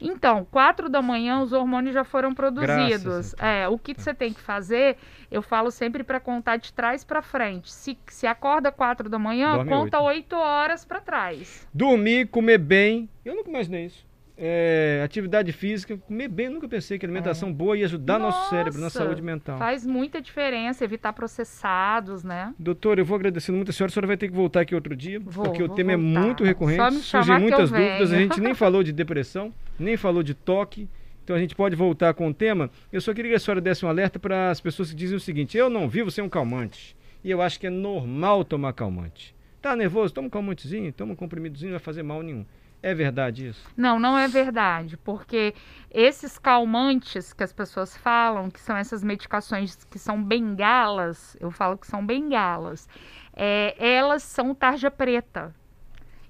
Então, 0.00 0.46
quatro 0.50 0.88
da 0.88 1.02
manhã 1.02 1.40
os 1.42 1.52
hormônios 1.52 1.92
já 1.92 2.04
foram 2.04 2.32
produzidos. 2.34 3.34
É, 3.38 3.68
o 3.68 3.78
que 3.78 3.92
você 3.92 4.14
tem 4.14 4.32
que 4.32 4.40
fazer, 4.40 4.96
eu 5.30 5.42
falo 5.42 5.70
sempre 5.70 6.02
para 6.02 6.18
contar 6.18 6.56
de 6.56 6.72
trás 6.72 7.04
para 7.04 7.20
frente. 7.20 7.70
Se, 7.70 7.98
se 8.06 8.26
acorda 8.26 8.72
quatro 8.72 9.10
da 9.10 9.18
manhã, 9.18 9.56
Dorme 9.56 9.70
conta 9.70 10.00
oito 10.00 10.36
horas 10.36 10.84
para 10.86 11.00
trás. 11.00 11.68
Dormir, 11.74 12.28
comer 12.28 12.56
bem. 12.56 13.10
Eu 13.24 13.34
nunca 13.34 13.50
imaginei 13.50 13.86
isso. 13.86 14.09
É, 14.42 15.02
atividade 15.04 15.52
física, 15.52 15.98
comer 15.98 16.26
bem, 16.26 16.48
nunca 16.48 16.66
pensei 16.66 16.98
que 16.98 17.04
alimentação 17.04 17.52
boa 17.52 17.76
ia 17.76 17.84
ajudar 17.84 18.18
nosso 18.18 18.38
É. 18.38 18.40
Nossa, 18.40 18.50
cérebro 18.56 18.80
na 18.80 18.88
saúde 18.88 19.20
mental. 19.20 19.58
Faz 19.58 19.84
muita 19.84 20.18
diferença 20.18 20.82
evitar 20.82 21.12
processados, 21.12 22.24
né? 22.24 22.54
Doutor, 22.58 22.98
eu 22.98 23.04
vou 23.04 23.16
agradecendo 23.16 23.56
muito 23.56 23.68
a 23.68 23.72
senhora. 23.72 23.90
A 23.90 23.92
senhora 23.92 24.06
vai 24.06 24.16
ter 24.16 24.28
que 24.28 24.34
voltar 24.34 24.60
aqui 24.62 24.74
outro 24.74 24.96
dia, 24.96 25.20
Vou, 25.20 25.44
porque 25.44 25.62
o 25.62 25.66
vou 25.66 25.76
tema 25.76 25.94
voltar. 25.94 26.20
é 26.20 26.24
muito 26.24 26.42
recorrente. 26.42 27.00
Surgem 27.00 27.38
muitas 27.38 27.70
dúvidas. 27.70 28.12
A 28.12 28.16
gente 28.16 28.40
nem 28.40 28.54
falou 28.54 28.82
de 28.82 28.92
depressão, 28.92 29.52
nem 29.78 29.98
falou 29.98 30.22
de 30.22 30.32
toque. 30.32 30.88
Então 31.22 31.36
a 31.36 31.38
gente 31.38 31.54
pode 31.54 31.76
voltar 31.76 32.14
com 32.14 32.26
o 32.26 32.32
tema. 32.32 32.70
Eu 32.90 33.02
só 33.02 33.12
queria 33.12 33.32
que 33.32 33.36
a 33.36 33.40
senhora 33.40 33.60
desse 33.60 33.84
um 33.84 33.90
alerta 33.90 34.18
para 34.18 34.50
as 34.50 34.58
pessoas 34.58 34.88
que 34.88 34.96
dizem 34.96 35.18
o 35.18 35.20
seguinte: 35.20 35.58
eu 35.58 35.68
não 35.68 35.86
vivo 35.86 36.10
sem 36.10 36.24
um 36.24 36.30
calmante. 36.30 36.96
E 37.22 37.30
eu 37.30 37.42
acho 37.42 37.60
que 37.60 37.66
é 37.66 37.70
normal 37.70 38.42
tomar 38.42 38.72
calmante. 38.72 39.34
Tá 39.60 39.76
nervoso? 39.76 40.14
Toma 40.14 40.28
um 40.28 40.30
calmantezinho, 40.30 40.90
toma 40.90 41.12
um 41.12 41.16
comprimidozinho, 41.16 41.72
não 41.72 41.78
vai 41.78 41.84
fazer 41.84 42.02
mal 42.02 42.22
nenhum. 42.22 42.46
É 42.82 42.94
verdade 42.94 43.48
isso? 43.48 43.68
Não, 43.76 43.98
não 43.98 44.16
é 44.16 44.26
verdade, 44.26 44.96
porque 44.96 45.54
esses 45.90 46.38
calmantes 46.38 47.32
que 47.32 47.44
as 47.44 47.52
pessoas 47.52 47.96
falam, 47.96 48.50
que 48.50 48.60
são 48.60 48.76
essas 48.76 49.04
medicações 49.04 49.84
que 49.84 49.98
são 49.98 50.22
bengalas, 50.22 51.36
eu 51.40 51.50
falo 51.50 51.76
que 51.76 51.86
são 51.86 52.04
bengalas, 52.04 52.88
é, 53.36 53.74
elas 53.78 54.22
são 54.22 54.54
tarja 54.54 54.90
preta. 54.90 55.54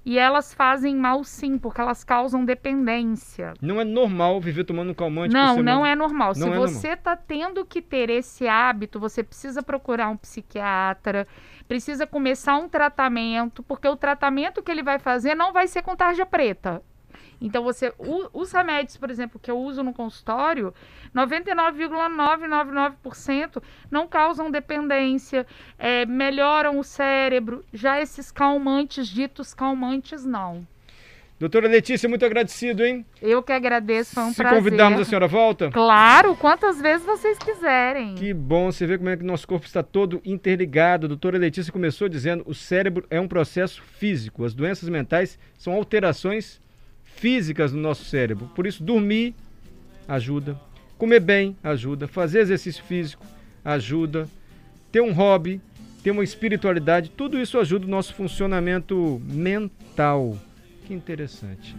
E 0.03 0.17
elas 0.17 0.51
fazem 0.51 0.95
mal 0.95 1.23
sim, 1.23 1.59
porque 1.59 1.79
elas 1.79 2.03
causam 2.03 2.43
dependência. 2.43 3.53
Não 3.61 3.79
é 3.79 3.83
normal 3.83 4.41
viver 4.41 4.63
tomando 4.63 4.95
calmante 4.95 5.31
Não, 5.31 5.57
por 5.57 5.63
não 5.63 5.85
é 5.85 5.95
normal. 5.95 6.33
Não 6.35 6.47
Se 6.47 6.53
é 6.53 6.57
você 6.57 6.87
está 6.93 7.15
tendo 7.15 7.63
que 7.63 7.83
ter 7.83 8.09
esse 8.09 8.47
hábito, 8.47 8.99
você 8.99 9.21
precisa 9.21 9.61
procurar 9.61 10.09
um 10.09 10.17
psiquiatra, 10.17 11.27
precisa 11.71 12.05
começar 12.05 12.57
um 12.57 12.67
tratamento, 12.67 13.63
porque 13.63 13.87
o 13.87 13.95
tratamento 13.95 14.61
que 14.61 14.69
ele 14.69 14.83
vai 14.83 14.99
fazer 14.99 15.35
não 15.35 15.53
vai 15.53 15.69
ser 15.69 15.81
com 15.81 15.95
tarja 15.95 16.25
preta. 16.25 16.83
Então, 17.39 17.63
você, 17.63 17.93
os 18.33 18.51
remédios, 18.51 18.97
por 18.97 19.09
exemplo, 19.09 19.39
que 19.39 19.49
eu 19.49 19.57
uso 19.57 19.81
no 19.81 19.93
consultório, 19.93 20.73
99,999% 21.15 23.63
não 23.89 24.05
causam 24.05 24.51
dependência, 24.51 25.47
é, 25.79 26.05
melhoram 26.05 26.77
o 26.77 26.83
cérebro. 26.83 27.63
Já 27.71 28.01
esses 28.01 28.33
calmantes, 28.33 29.07
ditos 29.07 29.53
calmantes, 29.53 30.25
não. 30.25 30.67
Doutora 31.41 31.67
Letícia, 31.67 32.07
muito 32.07 32.23
agradecido, 32.23 32.85
hein? 32.85 33.03
Eu 33.19 33.41
que 33.41 33.51
agradeço, 33.51 34.13
foi 34.13 34.25
um 34.25 34.29
Se 34.29 34.35
prazer. 34.35 34.59
convidarmos, 34.59 35.01
a 35.01 35.05
senhora 35.05 35.27
volta? 35.27 35.71
Claro, 35.71 36.35
quantas 36.35 36.79
vezes 36.79 37.03
vocês 37.03 37.35
quiserem. 37.39 38.13
Que 38.13 38.31
bom, 38.31 38.71
você 38.71 38.85
vê 38.85 38.95
como 38.95 39.09
é 39.09 39.17
que 39.17 39.23
nosso 39.23 39.47
corpo 39.47 39.65
está 39.65 39.81
todo 39.81 40.21
interligado. 40.23 41.07
A 41.07 41.09
doutora 41.09 41.39
Letícia 41.39 41.73
começou 41.73 42.07
dizendo 42.07 42.43
o 42.45 42.53
cérebro 42.53 43.07
é 43.09 43.19
um 43.19 43.27
processo 43.27 43.81
físico. 43.97 44.45
As 44.45 44.53
doenças 44.53 44.87
mentais 44.87 45.39
são 45.57 45.73
alterações 45.73 46.61
físicas 47.03 47.73
no 47.73 47.81
nosso 47.81 48.05
cérebro. 48.05 48.47
Por 48.53 48.67
isso, 48.67 48.83
dormir 48.83 49.33
ajuda, 50.07 50.55
comer 50.95 51.21
bem 51.21 51.57
ajuda, 51.63 52.07
fazer 52.07 52.41
exercício 52.41 52.83
físico 52.83 53.25
ajuda, 53.65 54.29
ter 54.91 55.01
um 55.01 55.11
hobby, 55.11 55.59
ter 56.03 56.11
uma 56.11 56.23
espiritualidade, 56.23 57.09
tudo 57.09 57.41
isso 57.41 57.57
ajuda 57.57 57.87
o 57.87 57.89
nosso 57.89 58.13
funcionamento 58.13 59.19
mental. 59.25 60.37
Que 60.91 60.95
interessante. 60.95 61.73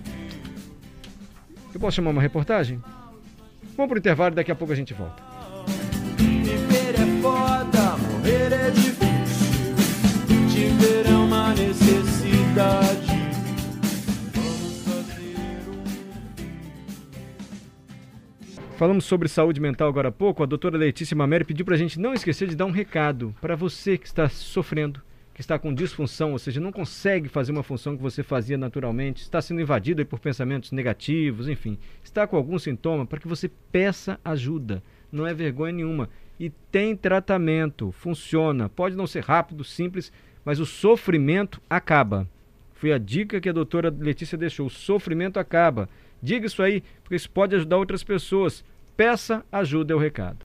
Eu 1.74 1.78
posso 1.78 1.96
chamar 1.96 2.12
uma 2.12 2.22
reportagem? 2.22 2.82
Vamos 3.76 3.88
para 3.88 3.96
o 3.96 3.98
intervalo 3.98 4.32
e 4.32 4.36
daqui 4.36 4.50
a 4.50 4.54
pouco 4.54 4.72
a 4.72 4.74
gente 4.74 4.94
volta. 4.94 5.22
Viver 6.16 6.94
é 6.94 7.20
foda, 7.20 7.98
morrer 7.98 8.50
é 8.54 8.70
difícil. 8.70 9.74
Te 10.48 10.66
ver 10.82 11.04
é 11.04 11.14
uma 11.14 11.50
necessidade. 11.50 13.06
Falamos 18.78 19.04
sobre 19.04 19.28
saúde 19.28 19.60
mental 19.60 19.90
agora 19.90 20.08
há 20.08 20.12
pouco. 20.12 20.42
A 20.42 20.46
doutora 20.46 20.78
Letícia 20.78 21.14
Mameri 21.14 21.44
pediu 21.44 21.66
para 21.66 21.74
a 21.74 21.78
gente 21.78 22.00
não 22.00 22.14
esquecer 22.14 22.48
de 22.48 22.56
dar 22.56 22.64
um 22.64 22.70
recado 22.70 23.34
para 23.42 23.54
você 23.56 23.98
que 23.98 24.06
está 24.06 24.26
sofrendo, 24.30 25.02
está 25.42 25.58
com 25.58 25.74
disfunção, 25.74 26.32
ou 26.32 26.38
seja, 26.38 26.60
não 26.60 26.72
consegue 26.72 27.28
fazer 27.28 27.52
uma 27.52 27.62
função 27.62 27.96
que 27.96 28.02
você 28.02 28.22
fazia 28.22 28.56
naturalmente, 28.56 29.22
está 29.22 29.42
sendo 29.42 29.60
invadido 29.60 30.00
aí 30.00 30.04
por 30.04 30.18
pensamentos 30.18 30.72
negativos, 30.72 31.48
enfim, 31.48 31.78
está 32.02 32.26
com 32.26 32.36
algum 32.36 32.58
sintoma, 32.58 33.04
para 33.04 33.20
que 33.20 33.28
você 33.28 33.50
peça 33.70 34.18
ajuda. 34.24 34.82
Não 35.10 35.26
é 35.26 35.34
vergonha 35.34 35.72
nenhuma. 35.72 36.08
E 36.40 36.48
tem 36.48 36.96
tratamento, 36.96 37.92
funciona. 37.92 38.68
Pode 38.68 38.96
não 38.96 39.06
ser 39.06 39.22
rápido, 39.22 39.62
simples, 39.62 40.10
mas 40.44 40.58
o 40.58 40.64
sofrimento 40.64 41.60
acaba. 41.68 42.26
Foi 42.72 42.92
a 42.92 42.98
dica 42.98 43.40
que 43.40 43.48
a 43.48 43.52
doutora 43.52 43.94
Letícia 43.96 44.38
deixou. 44.38 44.66
O 44.66 44.70
sofrimento 44.70 45.38
acaba. 45.38 45.88
Diga 46.22 46.46
isso 46.46 46.62
aí, 46.62 46.82
porque 47.02 47.16
isso 47.16 47.30
pode 47.30 47.54
ajudar 47.54 47.76
outras 47.76 48.02
pessoas. 48.02 48.64
Peça 48.96 49.44
ajuda, 49.52 49.92
é 49.92 49.96
o 49.96 50.00
recado. 50.00 50.38